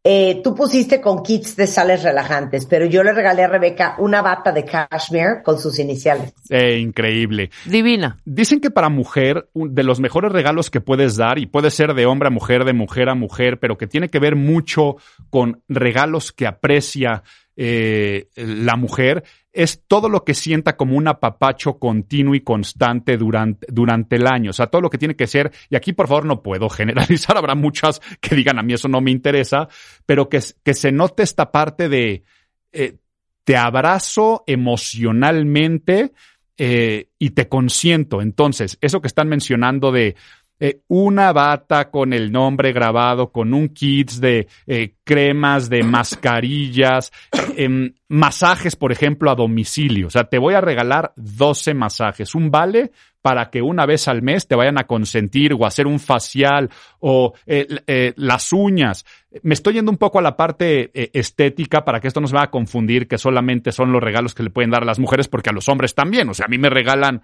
eh, 0.02 0.40
tú 0.42 0.54
pusiste 0.54 1.00
con 1.00 1.22
kits 1.22 1.56
de 1.56 1.66
sales 1.66 2.02
relajantes, 2.02 2.64
pero 2.64 2.86
yo 2.86 3.02
le 3.02 3.12
regalé 3.12 3.42
a 3.42 3.48
Rebeca 3.48 3.96
una 3.98 4.22
bata 4.22 4.50
de 4.50 4.64
cashmere 4.64 5.42
con 5.44 5.58
sus 5.58 5.78
iniciales. 5.78 6.32
Eh, 6.48 6.78
increíble. 6.78 7.50
Divina. 7.66 8.16
Dicen 8.24 8.60
que 8.60 8.70
para 8.70 8.88
mujer, 8.88 9.50
de 9.54 9.82
los 9.82 10.00
mejores 10.00 10.32
regalos 10.32 10.70
que 10.70 10.80
puedes 10.80 11.16
dar, 11.16 11.38
y 11.38 11.46
puede 11.46 11.70
ser 11.70 11.92
de 11.92 12.06
hombre 12.06 12.28
a 12.28 12.30
mujer, 12.30 12.64
de 12.64 12.72
mujer 12.72 13.10
a 13.10 13.14
mujer, 13.14 13.58
pero 13.60 13.76
que 13.76 13.86
tiene 13.86 14.08
que 14.08 14.20
ver 14.20 14.36
mucho 14.36 14.96
con 15.28 15.62
regalos 15.68 16.32
que 16.32 16.46
aprecia 16.46 17.22
eh, 17.62 18.30
la 18.36 18.74
mujer, 18.76 19.22
es 19.52 19.84
todo 19.86 20.08
lo 20.08 20.24
que 20.24 20.32
sienta 20.32 20.78
como 20.78 20.96
un 20.96 21.08
apapacho 21.08 21.78
continuo 21.78 22.34
y 22.34 22.40
constante 22.40 23.18
durante, 23.18 23.66
durante 23.70 24.16
el 24.16 24.26
año. 24.26 24.48
O 24.48 24.52
sea, 24.54 24.68
todo 24.68 24.80
lo 24.80 24.88
que 24.88 24.96
tiene 24.96 25.14
que 25.14 25.26
ser, 25.26 25.52
y 25.68 25.76
aquí 25.76 25.92
por 25.92 26.08
favor 26.08 26.24
no 26.24 26.42
puedo 26.42 26.68
generalizar, 26.70 27.36
habrá 27.36 27.54
muchas 27.54 28.00
que 28.18 28.34
digan 28.34 28.58
a 28.58 28.62
mí 28.62 28.72
eso 28.72 28.88
no 28.88 29.02
me 29.02 29.10
interesa, 29.10 29.68
pero 30.06 30.30
que, 30.30 30.40
que 30.64 30.72
se 30.72 30.90
note 30.90 31.22
esta 31.22 31.52
parte 31.52 31.90
de 31.90 32.24
eh, 32.72 32.96
te 33.44 33.58
abrazo 33.58 34.42
emocionalmente 34.46 36.12
eh, 36.56 37.10
y 37.18 37.30
te 37.30 37.46
consiento. 37.46 38.22
Entonces, 38.22 38.78
eso 38.80 39.02
que 39.02 39.08
están 39.08 39.28
mencionando 39.28 39.92
de 39.92 40.16
eh, 40.60 40.82
una 40.88 41.32
bata 41.32 41.90
con 41.90 42.12
el 42.12 42.30
nombre 42.30 42.72
grabado, 42.72 43.32
con 43.32 43.54
un 43.54 43.70
kit 43.70 44.12
de 44.12 44.46
eh, 44.66 44.94
cremas, 45.02 45.68
de 45.70 45.82
mascarillas, 45.82 47.10
em, 47.56 47.92
masajes, 48.10 48.74
por 48.74 48.90
ejemplo, 48.90 49.30
a 49.30 49.36
domicilio. 49.36 50.08
O 50.08 50.10
sea, 50.10 50.24
te 50.24 50.38
voy 50.38 50.54
a 50.54 50.60
regalar 50.60 51.12
12 51.14 51.74
masajes, 51.74 52.34
un 52.34 52.50
vale 52.50 52.90
para 53.22 53.50
que 53.50 53.62
una 53.62 53.86
vez 53.86 54.08
al 54.08 54.20
mes 54.20 54.48
te 54.48 54.56
vayan 54.56 54.80
a 54.80 54.88
consentir 54.88 55.52
o 55.54 55.64
hacer 55.64 55.86
un 55.86 56.00
facial 56.00 56.70
o 56.98 57.34
eh, 57.46 57.68
eh, 57.86 58.12
las 58.16 58.52
uñas. 58.52 59.06
Me 59.42 59.54
estoy 59.54 59.74
yendo 59.74 59.92
un 59.92 59.96
poco 59.96 60.18
a 60.18 60.22
la 60.22 60.36
parte 60.36 60.90
eh, 60.92 61.10
estética 61.12 61.84
para 61.84 62.00
que 62.00 62.08
esto 62.08 62.20
no 62.20 62.26
se 62.26 62.34
vaya 62.34 62.46
a 62.46 62.50
confundir 62.50 63.06
que 63.06 63.16
solamente 63.16 63.70
son 63.70 63.92
los 63.92 64.02
regalos 64.02 64.34
que 64.34 64.42
le 64.42 64.50
pueden 64.50 64.72
dar 64.72 64.82
a 64.82 64.86
las 64.86 64.98
mujeres 64.98 65.28
porque 65.28 65.50
a 65.50 65.52
los 65.52 65.68
hombres 65.68 65.94
también. 65.94 66.28
O 66.30 66.34
sea, 66.34 66.46
a 66.46 66.48
mí 66.48 66.58
me 66.58 66.68
regalan 66.68 67.22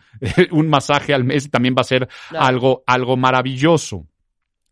un 0.53 0.69
masaje 0.69 1.13
al 1.15 1.25
mes 1.25 1.47
y 1.47 1.49
también 1.49 1.75
va 1.77 1.81
a 1.81 1.85
ser 1.85 2.09
algo, 2.39 2.85
algo 2.87 3.17
maravilloso. 3.17 4.07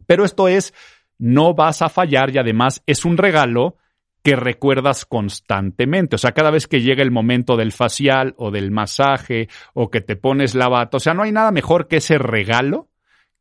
Pero 0.06 0.24
esto 0.24 0.46
es, 0.46 0.74
no 1.18 1.54
vas 1.54 1.82
a 1.82 1.88
fallar 1.88 2.30
y 2.30 2.38
además 2.38 2.84
es 2.86 3.04
un 3.04 3.16
regalo 3.16 3.78
que 4.24 4.36
recuerdas 4.36 5.04
constantemente. 5.04 6.16
O 6.16 6.18
sea, 6.18 6.32
cada 6.32 6.50
vez 6.50 6.66
que 6.66 6.80
llega 6.80 7.02
el 7.02 7.10
momento 7.10 7.58
del 7.58 7.72
facial 7.72 8.34
o 8.38 8.50
del 8.50 8.70
masaje 8.70 9.50
o 9.74 9.90
que 9.90 10.00
te 10.00 10.16
pones 10.16 10.54
la 10.54 10.68
bata, 10.68 10.96
o 10.96 11.00
sea, 11.00 11.12
no 11.12 11.24
hay 11.24 11.30
nada 11.30 11.52
mejor 11.52 11.88
que 11.88 11.98
ese 11.98 12.16
regalo 12.16 12.88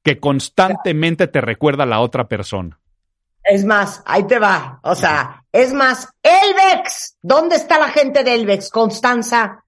que 0.03 0.19
constantemente 0.19 1.27
te 1.27 1.39
recuerda 1.39 1.83
a 1.83 1.87
la 1.87 2.01
otra 2.01 2.27
persona. 2.27 2.81
Es 3.45 3.63
más, 3.63 4.03
ahí 4.05 4.25
te 4.25 4.39
va. 4.39 4.81
O 4.83 4.93
sea, 4.93 5.45
es 5.53 5.73
más, 5.73 6.09
Elvex, 6.21 7.17
¿dónde 7.21 7.55
está 7.55 7.79
la 7.79 7.87
gente 7.87 8.25
de 8.25 8.35
Elvex? 8.35 8.69
Constanza, 8.69 9.63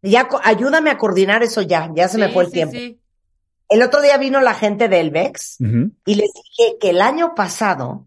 ya 0.00 0.26
ayúdame 0.44 0.90
a 0.90 0.96
coordinar 0.96 1.42
eso 1.42 1.60
ya, 1.60 1.90
ya 1.94 2.08
se 2.08 2.16
me 2.16 2.30
fue 2.30 2.44
el 2.44 2.50
tiempo. 2.50 2.78
El 3.68 3.82
otro 3.82 4.00
día 4.00 4.16
vino 4.16 4.40
la 4.40 4.54
gente 4.54 4.88
de 4.88 5.00
Elvex 5.00 5.58
y 5.60 6.14
les 6.14 6.30
dije 6.32 6.78
que 6.80 6.88
el 6.88 7.02
año 7.02 7.34
pasado 7.34 8.06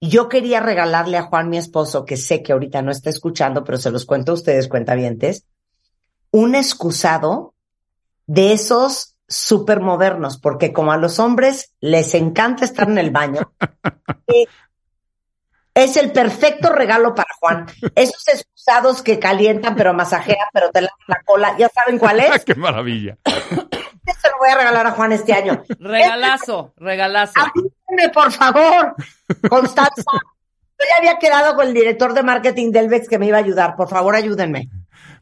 yo 0.00 0.28
quería 0.28 0.60
regalarle 0.60 1.16
a 1.16 1.24
Juan, 1.24 1.50
mi 1.50 1.58
esposo, 1.58 2.04
que 2.04 2.16
sé 2.16 2.42
que 2.42 2.52
ahorita 2.52 2.82
no 2.82 2.90
está 2.90 3.10
escuchando, 3.10 3.64
pero 3.64 3.78
se 3.78 3.90
los 3.90 4.04
cuento 4.04 4.32
a 4.32 4.34
ustedes, 4.36 4.68
cuentavientes, 4.68 5.44
un 6.30 6.54
excusado 6.54 7.54
de 8.26 8.52
esos 8.52 9.16
súper 9.26 9.80
modernos, 9.80 10.38
porque 10.38 10.72
como 10.72 10.92
a 10.92 10.96
los 10.96 11.18
hombres 11.18 11.72
les 11.80 12.14
encanta 12.14 12.64
estar 12.64 12.88
en 12.88 12.98
el 12.98 13.10
baño, 13.10 13.52
eh, 14.28 14.46
es 15.74 15.96
el 15.96 16.12
perfecto 16.12 16.70
regalo 16.70 17.14
para 17.14 17.28
Juan. 17.38 17.66
Esos 17.94 18.26
excusados 18.28 19.02
que 19.02 19.18
calientan, 19.18 19.76
pero 19.76 19.94
masajean, 19.94 20.48
pero 20.52 20.70
te 20.70 20.80
lavan 20.80 20.98
la 21.06 21.22
cola, 21.24 21.56
¿ya 21.56 21.68
saben 21.68 21.98
cuál 21.98 22.20
es? 22.20 22.44
¡Qué 22.44 22.54
maravilla! 22.54 23.16
Se 24.20 24.28
lo 24.28 24.38
voy 24.38 24.50
a 24.50 24.56
regalar 24.56 24.86
a 24.86 24.90
Juan 24.92 25.12
este 25.12 25.32
año. 25.32 25.62
Regalazo, 25.78 26.72
regalazo. 26.76 27.34
Ayúdenme, 27.36 28.12
por 28.12 28.32
favor, 28.32 28.94
Constanza. 29.48 30.02
Yo 30.78 30.86
ya 30.88 30.98
había 30.98 31.18
quedado 31.18 31.56
con 31.56 31.66
el 31.66 31.74
director 31.74 32.14
de 32.14 32.22
marketing 32.22 32.70
del 32.70 32.88
VEX 32.88 33.08
que 33.08 33.18
me 33.18 33.26
iba 33.26 33.36
a 33.36 33.40
ayudar. 33.40 33.74
Por 33.76 33.88
favor, 33.88 34.14
ayúdenme. 34.14 34.68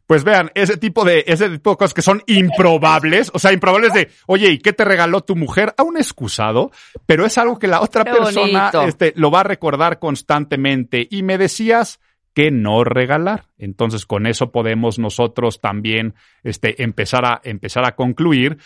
Pues 0.05 0.23
vean, 0.23 0.51
ese 0.55 0.77
tipo 0.77 1.03
de, 1.03 1.25
ese 1.27 1.49
tipo 1.49 1.71
de 1.71 1.77
cosas 1.77 1.93
que 1.93 2.01
son 2.01 2.23
improbables, 2.27 3.29
o 3.33 3.39
sea, 3.39 3.51
improbables 3.51 3.91
de, 3.91 4.09
oye, 4.25 4.51
¿y 4.51 4.59
qué 4.59 4.71
te 4.71 4.85
regaló 4.85 5.21
tu 5.21 5.35
mujer? 5.35 5.73
A 5.77 5.83
un 5.83 5.97
excusado, 5.97 6.71
pero 7.05 7.25
es 7.25 7.37
algo 7.37 7.59
que 7.59 7.67
la 7.67 7.81
otra 7.81 8.05
persona 8.05 8.71
este, 8.87 9.11
lo 9.17 9.31
va 9.31 9.41
a 9.41 9.43
recordar 9.43 9.99
constantemente. 9.99 11.05
Y 11.11 11.23
me 11.23 11.37
decías 11.37 11.99
que 12.37 12.51
no 12.51 12.83
regalar. 12.83 13.45
Entonces, 13.57 14.05
con 14.05 14.27
eso 14.27 14.51
podemos 14.51 14.99
nosotros 14.99 15.59
también 15.59 16.13
este, 16.43 16.83
empezar, 16.83 17.25
a, 17.25 17.41
empezar 17.43 17.83
a 17.83 17.95
concluir. 17.95 18.59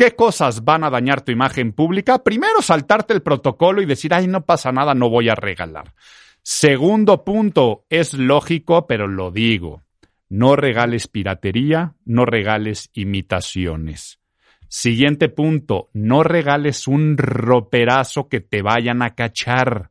¿Qué 0.00 0.12
cosas 0.12 0.64
van 0.64 0.82
a 0.82 0.88
dañar 0.88 1.20
tu 1.20 1.30
imagen 1.30 1.72
pública? 1.72 2.24
Primero, 2.24 2.62
saltarte 2.62 3.12
el 3.12 3.20
protocolo 3.20 3.82
y 3.82 3.84
decir, 3.84 4.14
ay, 4.14 4.28
no 4.28 4.46
pasa 4.46 4.72
nada, 4.72 4.94
no 4.94 5.10
voy 5.10 5.28
a 5.28 5.34
regalar. 5.34 5.92
Segundo 6.42 7.22
punto, 7.22 7.84
es 7.90 8.14
lógico, 8.14 8.86
pero 8.86 9.06
lo 9.06 9.30
digo. 9.30 9.82
No 10.30 10.56
regales 10.56 11.06
piratería, 11.06 11.96
no 12.06 12.24
regales 12.24 12.88
imitaciones. 12.94 14.20
Siguiente 14.68 15.28
punto, 15.28 15.90
no 15.92 16.22
regales 16.22 16.88
un 16.88 17.18
roperazo 17.18 18.30
que 18.30 18.40
te 18.40 18.62
vayan 18.62 19.02
a 19.02 19.14
cachar. 19.14 19.90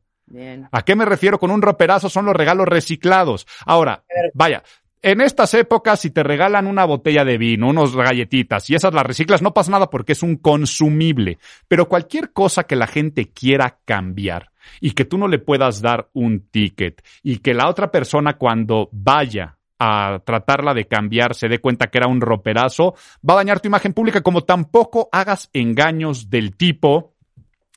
¿A 0.72 0.82
qué 0.82 0.96
me 0.96 1.04
refiero 1.04 1.38
con 1.38 1.52
un 1.52 1.62
roperazo? 1.62 2.10
Son 2.10 2.24
los 2.24 2.34
regalos 2.34 2.66
reciclados. 2.66 3.46
Ahora, 3.64 4.02
vaya, 4.34 4.64
en 5.02 5.20
estas 5.20 5.54
épocas, 5.54 6.00
si 6.00 6.10
te 6.10 6.22
regalan 6.22 6.66
una 6.66 6.84
botella 6.84 7.24
de 7.24 7.38
vino, 7.38 7.68
unos 7.68 7.96
galletitas 7.96 8.68
y 8.68 8.74
esas 8.74 8.92
las 8.92 9.06
reciclas, 9.06 9.40
no 9.40 9.54
pasa 9.54 9.70
nada 9.70 9.88
porque 9.88 10.12
es 10.12 10.22
un 10.22 10.36
consumible. 10.36 11.38
Pero 11.68 11.88
cualquier 11.88 12.32
cosa 12.32 12.64
que 12.64 12.76
la 12.76 12.86
gente 12.86 13.30
quiera 13.32 13.78
cambiar 13.84 14.50
y 14.80 14.92
que 14.92 15.04
tú 15.04 15.16
no 15.16 15.26
le 15.26 15.38
puedas 15.38 15.80
dar 15.80 16.10
un 16.12 16.48
ticket 16.50 17.02
y 17.22 17.38
que 17.38 17.54
la 17.54 17.68
otra 17.68 17.90
persona 17.90 18.34
cuando 18.34 18.88
vaya 18.92 19.56
a 19.78 20.20
tratarla 20.24 20.74
de 20.74 20.86
cambiar 20.86 21.34
se 21.34 21.48
dé 21.48 21.58
cuenta 21.58 21.86
que 21.86 21.96
era 21.96 22.06
un 22.06 22.20
roperazo, 22.20 22.94
va 23.28 23.34
a 23.34 23.36
dañar 23.38 23.60
tu 23.60 23.68
imagen 23.68 23.94
pública 23.94 24.20
como 24.20 24.42
tampoco 24.42 25.08
hagas 25.10 25.48
engaños 25.54 26.28
del 26.28 26.54
tipo 26.54 27.14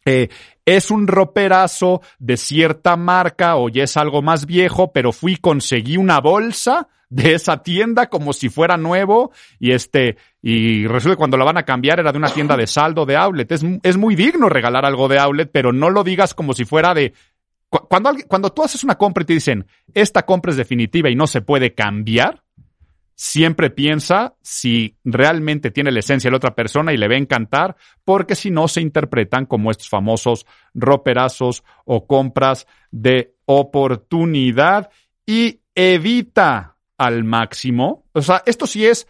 eh, 0.06 0.28
es 0.66 0.92
un 0.92 1.08
roperazo 1.08 2.02
de 2.20 2.36
cierta 2.36 2.98
marca 2.98 3.56
o 3.56 3.70
ya 3.70 3.84
es 3.84 3.96
algo 3.96 4.22
más 4.22 4.46
viejo, 4.46 4.92
pero 4.92 5.14
fui, 5.14 5.38
conseguí 5.38 5.96
una 5.98 6.20
bolsa 6.20 6.90
de 7.14 7.36
esa 7.36 7.62
tienda 7.62 8.08
como 8.08 8.34
si 8.34 8.50
fuera 8.50 8.76
nuevo 8.76 9.32
y 9.60 9.72
este, 9.72 10.18
y 10.42 10.88
resulta 10.88 11.14
que 11.14 11.20
cuando 11.20 11.38
la 11.38 11.46
van 11.46 11.60
a 11.60 11.64
cambiar 11.64 12.00
era 12.00 12.12
de 12.12 12.18
una 12.18 12.34
tienda 12.34 12.58
de 12.58 12.66
saldo 12.66 13.06
de 13.06 13.16
outlet. 13.16 13.52
Es, 13.52 13.64
es 13.84 13.98
muy 13.98 14.16
digno 14.16 14.50
regalar 14.50 14.84
algo 14.84 15.08
de 15.08 15.20
outlet, 15.20 15.50
pero 15.52 15.72
no 15.72 15.92
lo 15.92 16.04
digas 16.04 16.34
como 16.34 16.54
si 16.54 16.66
fuera 16.66 16.96
de, 16.96 17.14
cuando, 17.70 18.16
cuando 18.28 18.52
tú 18.52 18.64
haces 18.64 18.84
una 18.84 18.96
compra 18.96 19.22
y 19.22 19.26
te 19.28 19.34
dicen, 19.34 19.68
esta 19.94 20.24
compra 20.24 20.52
es 20.52 20.58
definitiva 20.58 21.10
y 21.12 21.16
no 21.16 21.28
se 21.28 21.42
puede 21.42 21.76
cambiar, 21.76 22.42
siempre 23.14 23.70
piensa 23.70 24.34
si 24.42 24.98
realmente 25.04 25.70
tiene 25.70 25.92
la 25.92 26.00
esencia 26.00 26.30
de 26.30 26.32
la 26.32 26.38
otra 26.38 26.56
persona 26.56 26.94
y 26.94 26.98
le 26.98 27.08
va 27.08 27.14
a 27.14 27.20
encantar, 27.20 27.76
porque 28.04 28.34
si 28.34 28.50
no 28.50 28.68
se 28.68 28.82
interpretan 28.82 29.46
como 29.46 29.70
estos 29.70 29.88
famosos 29.88 30.48
roperazos 30.74 31.64
o 31.86 32.08
compras 32.08 32.66
de 32.90 33.36
oportunidad 33.46 34.90
y 35.28 35.60
evita 35.76 36.73
al 37.06 37.24
máximo. 37.24 38.06
O 38.14 38.22
sea, 38.22 38.44
esto 38.46 38.68
sí 38.68 38.86
es 38.86 39.08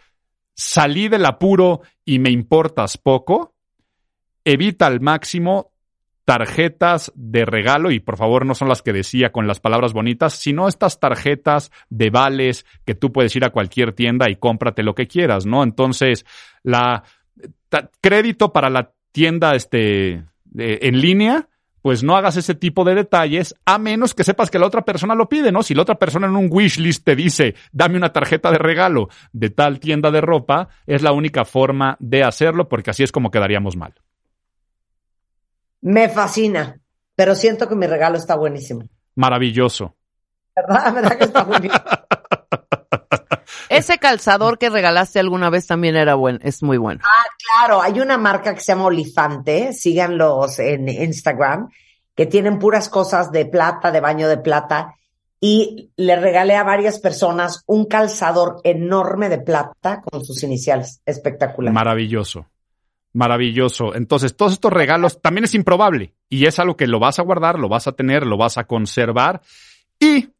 salí 0.54 1.08
del 1.08 1.26
apuro 1.26 1.82
y 2.04 2.18
me 2.18 2.30
importas 2.30 2.96
poco. 2.96 3.54
Evita 4.44 4.86
al 4.86 5.00
máximo 5.00 5.72
tarjetas 6.24 7.12
de 7.14 7.44
regalo, 7.44 7.90
y 7.90 8.00
por 8.00 8.16
favor 8.16 8.46
no 8.46 8.54
son 8.54 8.68
las 8.68 8.80
que 8.80 8.94
decía 8.94 9.30
con 9.30 9.46
las 9.46 9.60
palabras 9.60 9.92
bonitas, 9.92 10.34
sino 10.34 10.68
estas 10.68 10.98
tarjetas 10.98 11.70
de 11.90 12.08
vales 12.08 12.64
que 12.86 12.94
tú 12.94 13.12
puedes 13.12 13.36
ir 13.36 13.44
a 13.44 13.50
cualquier 13.50 13.92
tienda 13.92 14.30
y 14.30 14.36
cómprate 14.36 14.82
lo 14.82 14.94
que 14.94 15.06
quieras, 15.06 15.44
¿no? 15.44 15.62
Entonces, 15.62 16.24
la 16.62 17.04
crédito 18.00 18.52
para 18.52 18.70
la 18.70 18.92
tienda 19.12 19.54
este, 19.54 20.24
en 20.54 21.00
línea 21.00 21.48
pues 21.84 22.02
no 22.02 22.16
hagas 22.16 22.38
ese 22.38 22.54
tipo 22.54 22.82
de 22.82 22.94
detalles 22.94 23.54
a 23.66 23.76
menos 23.76 24.14
que 24.14 24.24
sepas 24.24 24.50
que 24.50 24.58
la 24.58 24.66
otra 24.66 24.86
persona 24.86 25.14
lo 25.14 25.28
pide, 25.28 25.52
¿no? 25.52 25.62
Si 25.62 25.74
la 25.74 25.82
otra 25.82 25.96
persona 25.96 26.26
en 26.26 26.34
un 26.34 26.48
wish 26.50 26.78
list 26.78 27.04
te 27.04 27.14
dice, 27.14 27.56
dame 27.72 27.98
una 27.98 28.10
tarjeta 28.10 28.50
de 28.50 28.56
regalo 28.56 29.10
de 29.34 29.50
tal 29.50 29.80
tienda 29.80 30.10
de 30.10 30.22
ropa, 30.22 30.70
es 30.86 31.02
la 31.02 31.12
única 31.12 31.44
forma 31.44 31.98
de 32.00 32.24
hacerlo 32.24 32.70
porque 32.70 32.88
así 32.88 33.02
es 33.02 33.12
como 33.12 33.30
quedaríamos 33.30 33.76
mal. 33.76 33.92
Me 35.82 36.08
fascina, 36.08 36.80
pero 37.14 37.34
siento 37.34 37.68
que 37.68 37.76
mi 37.76 37.86
regalo 37.86 38.16
está 38.16 38.34
buenísimo. 38.34 38.88
Maravilloso. 39.16 39.94
¿Verdad? 40.56 40.94
¿Verdad 40.94 41.18
que 41.18 41.24
está 41.24 41.44
buenísimo? 41.44 41.84
Ese 43.76 43.98
calzador 43.98 44.58
que 44.58 44.70
regalaste 44.70 45.18
alguna 45.20 45.50
vez 45.50 45.66
también 45.66 45.96
era 45.96 46.14
bueno, 46.14 46.38
es 46.42 46.62
muy 46.62 46.78
bueno. 46.78 47.00
Ah, 47.04 47.24
claro, 47.38 47.82
hay 47.82 48.00
una 48.00 48.18
marca 48.18 48.54
que 48.54 48.60
se 48.60 48.72
llama 48.72 48.86
Olifante, 48.86 49.72
síganlos 49.72 50.58
en 50.58 50.88
Instagram, 50.88 51.70
que 52.14 52.26
tienen 52.26 52.58
puras 52.58 52.88
cosas 52.88 53.32
de 53.32 53.46
plata, 53.46 53.90
de 53.90 54.00
baño 54.00 54.28
de 54.28 54.38
plata, 54.38 54.94
y 55.40 55.90
le 55.96 56.16
regalé 56.16 56.56
a 56.56 56.64
varias 56.64 56.98
personas 56.98 57.64
un 57.66 57.84
calzador 57.86 58.60
enorme 58.64 59.28
de 59.28 59.38
plata 59.38 60.00
con 60.00 60.24
sus 60.24 60.42
iniciales. 60.42 61.02
Espectacular. 61.04 61.72
Maravilloso. 61.72 62.46
Maravilloso. 63.12 63.94
Entonces, 63.94 64.36
todos 64.36 64.54
estos 64.54 64.72
regalos 64.72 65.20
también 65.20 65.44
es 65.44 65.54
improbable 65.54 66.14
y 66.28 66.46
es 66.46 66.58
algo 66.58 66.76
que 66.76 66.86
lo 66.86 66.98
vas 66.98 67.18
a 67.18 67.22
guardar, 67.22 67.58
lo 67.58 67.68
vas 67.68 67.86
a 67.86 67.92
tener, 67.92 68.26
lo 68.26 68.36
vas 68.36 68.58
a 68.58 68.64
conservar 68.64 69.42
y 70.00 70.30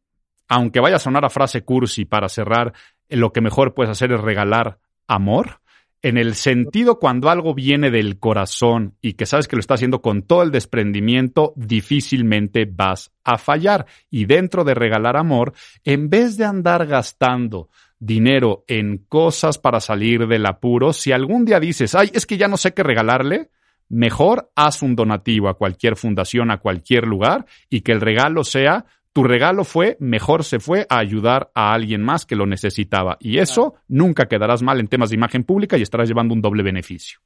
aunque 0.47 0.79
vaya 0.79 0.97
a 0.97 0.99
sonar 0.99 1.25
a 1.25 1.29
frase 1.29 1.63
cursi 1.63 2.05
para 2.05 2.29
cerrar 2.29 2.73
lo 3.09 3.33
que 3.33 3.41
mejor 3.41 3.73
puedes 3.73 3.91
hacer 3.91 4.11
es 4.11 4.21
regalar 4.21 4.79
amor, 5.07 5.59
en 6.05 6.17
el 6.17 6.35
sentido 6.35 6.99
cuando 6.99 7.31
algo 7.31 7.55
viene 7.55 7.89
del 7.89 8.19
corazón 8.19 8.95
y 9.01 9.13
que 9.13 9.25
sabes 9.25 9.47
que 9.47 9.55
lo 9.55 9.59
está 9.59 9.73
haciendo 9.73 10.03
con 10.03 10.21
todo 10.21 10.43
el 10.43 10.51
desprendimiento, 10.51 11.51
difícilmente 11.55 12.65
vas 12.71 13.11
a 13.23 13.39
fallar. 13.39 13.87
Y 14.11 14.25
dentro 14.25 14.63
de 14.63 14.75
regalar 14.75 15.17
amor, 15.17 15.53
en 15.83 16.11
vez 16.11 16.37
de 16.37 16.45
andar 16.45 16.85
gastando 16.85 17.69
dinero 17.97 18.65
en 18.67 18.99
cosas 19.09 19.57
para 19.57 19.79
salir 19.79 20.27
del 20.27 20.45
apuro, 20.45 20.93
si 20.93 21.11
algún 21.11 21.43
día 21.43 21.59
dices, 21.59 21.95
ay, 21.95 22.11
es 22.13 22.27
que 22.27 22.37
ya 22.37 22.47
no 22.47 22.57
sé 22.57 22.75
qué 22.75 22.83
regalarle, 22.83 23.49
mejor 23.89 24.51
haz 24.55 24.83
un 24.83 24.95
donativo 24.95 25.49
a 25.49 25.57
cualquier 25.57 25.95
fundación, 25.95 26.51
a 26.51 26.59
cualquier 26.59 27.07
lugar 27.07 27.47
y 27.67 27.81
que 27.81 27.93
el 27.93 28.01
regalo 28.01 28.43
sea 28.43 28.85
tu 29.15 29.23
regalo 29.23 29.63
fue, 29.63 29.95
mejor 30.01 30.43
se 30.43 30.59
fue 30.59 30.85
a 30.89 30.97
ayudar 30.97 31.49
a 31.55 31.71
alguien 31.71 32.01
más 32.01 32.25
que 32.25 32.35
lo 32.35 32.45
necesitaba. 32.45 33.15
Y 33.21 33.37
eso 33.37 33.75
nunca 33.87 34.25
quedarás 34.25 34.61
mal 34.61 34.81
en 34.81 34.89
temas 34.89 35.09
de 35.09 35.15
imagen 35.15 35.45
pública 35.45 35.77
y 35.77 35.83
estarás 35.83 36.09
llevando 36.09 36.33
un 36.33 36.41
doble 36.41 36.63
beneficio. 36.63 37.19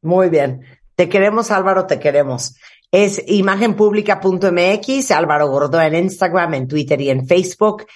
Muy 0.00 0.28
bien. 0.28 0.60
Te 0.94 1.08
queremos, 1.08 1.50
Álvaro, 1.50 1.86
te 1.88 1.98
queremos. 1.98 2.54
Es 2.92 3.20
imagenpublica.mx, 3.26 5.10
Álvaro 5.10 5.48
Gordo 5.48 5.80
en 5.80 5.96
Instagram, 5.96 6.54
en 6.54 6.68
Twitter 6.68 7.00
y 7.00 7.10
en 7.10 7.26
Facebook. 7.26 7.86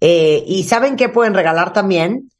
Eh, 0.00 0.42
y 0.44 0.64
¿saben 0.64 0.96
qué 0.96 1.10
pueden 1.10 1.34
regalar 1.34 1.72
también? 1.72 2.32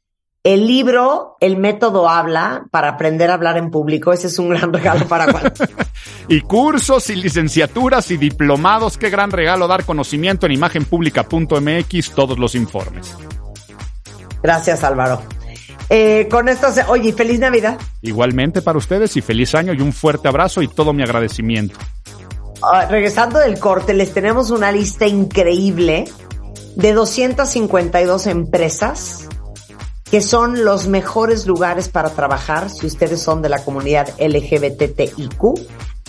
El 0.43 0.67
libro, 0.67 1.35
El 1.41 1.57
método 1.57 2.07
habla, 2.07 2.65
para 2.71 2.89
aprender 2.89 3.29
a 3.29 3.33
hablar 3.33 3.57
en 3.57 3.71
público. 3.71 4.13
Ese 4.13 4.27
es 4.27 4.39
un 4.39 4.49
gran 4.49 4.71
regalo 4.71 5.05
para 5.05 5.29
cualquiera. 5.29 5.85
y 6.29 6.39
cursos 6.41 7.09
y 7.09 7.15
licenciaturas 7.15 8.09
y 8.11 8.15
diplomados. 8.15 8.97
Qué 8.97 9.09
gran 9.09 9.31
regalo 9.31 9.67
dar 9.67 9.83
conocimiento 9.83 10.45
en 10.45 10.53
imagenpublica.mx, 10.53 12.11
todos 12.11 12.39
los 12.39 12.55
informes. 12.55 13.17
Gracias, 14.41 14.85
Álvaro. 14.85 15.21
Eh, 15.89 16.29
con 16.31 16.47
esto, 16.47 16.71
se... 16.71 16.83
oye, 16.83 17.11
feliz 17.11 17.39
Navidad. 17.39 17.77
Igualmente 18.01 18.61
para 18.61 18.77
ustedes 18.77 19.17
y 19.17 19.21
feliz 19.21 19.53
año 19.55 19.73
y 19.73 19.81
un 19.81 19.91
fuerte 19.91 20.29
abrazo 20.29 20.61
y 20.61 20.69
todo 20.69 20.93
mi 20.93 21.03
agradecimiento. 21.03 21.77
Ah, 22.63 22.85
regresando 22.89 23.39
del 23.39 23.59
corte, 23.59 23.93
les 23.93 24.13
tenemos 24.13 24.51
una 24.51 24.71
lista 24.71 25.05
increíble 25.05 26.05
de 26.77 26.93
252 26.93 28.27
empresas 28.27 29.27
que 30.11 30.21
son 30.21 30.65
los 30.65 30.87
mejores 30.87 31.45
lugares 31.45 31.89
para 31.89 32.09
trabajar 32.09 32.69
si 32.69 32.85
ustedes 32.85 33.21
son 33.21 33.41
de 33.41 33.49
la 33.49 33.63
comunidad 33.63 34.09
LGBTIQ 34.19 35.43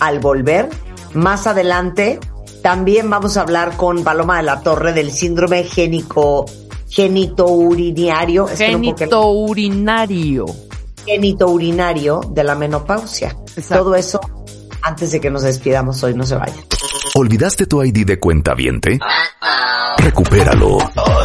al 0.01 0.19
volver. 0.21 0.69
Más 1.15 1.47
adelante 1.47 2.19
también 2.63 3.11
vamos 3.11 3.37
a 3.37 3.43
hablar 3.43 3.77
con 3.77 4.05
Paloma 4.05 4.39
de 4.39 4.45
la 4.45 4.61
Torre 4.61 4.93
del 4.93 5.13
síndrome 5.13 5.65
génico, 5.65 6.47
genitourinario. 6.89 8.47
Genitourinario. 8.47 10.47
Genitourinario 11.05 12.21
de 12.31 12.45
la 12.45 12.55
menopausia. 12.55 13.37
Todo 13.69 13.95
eso 13.95 14.21
antes 14.83 15.13
de 15.13 15.21
que 15.21 15.31
nos 15.31 15.43
despidamos 15.43 16.03
hoy, 16.03 16.15
no 16.15 16.25
se 16.25 16.37
vayan. 16.37 16.65
¿Olvidaste 17.15 17.67
tu 17.67 17.83
ID 17.83 18.07
de 18.07 18.19
cuenta 18.19 18.55
viente? 18.55 18.99
Recupéralo. 19.99 20.79
Oh, 20.79 21.25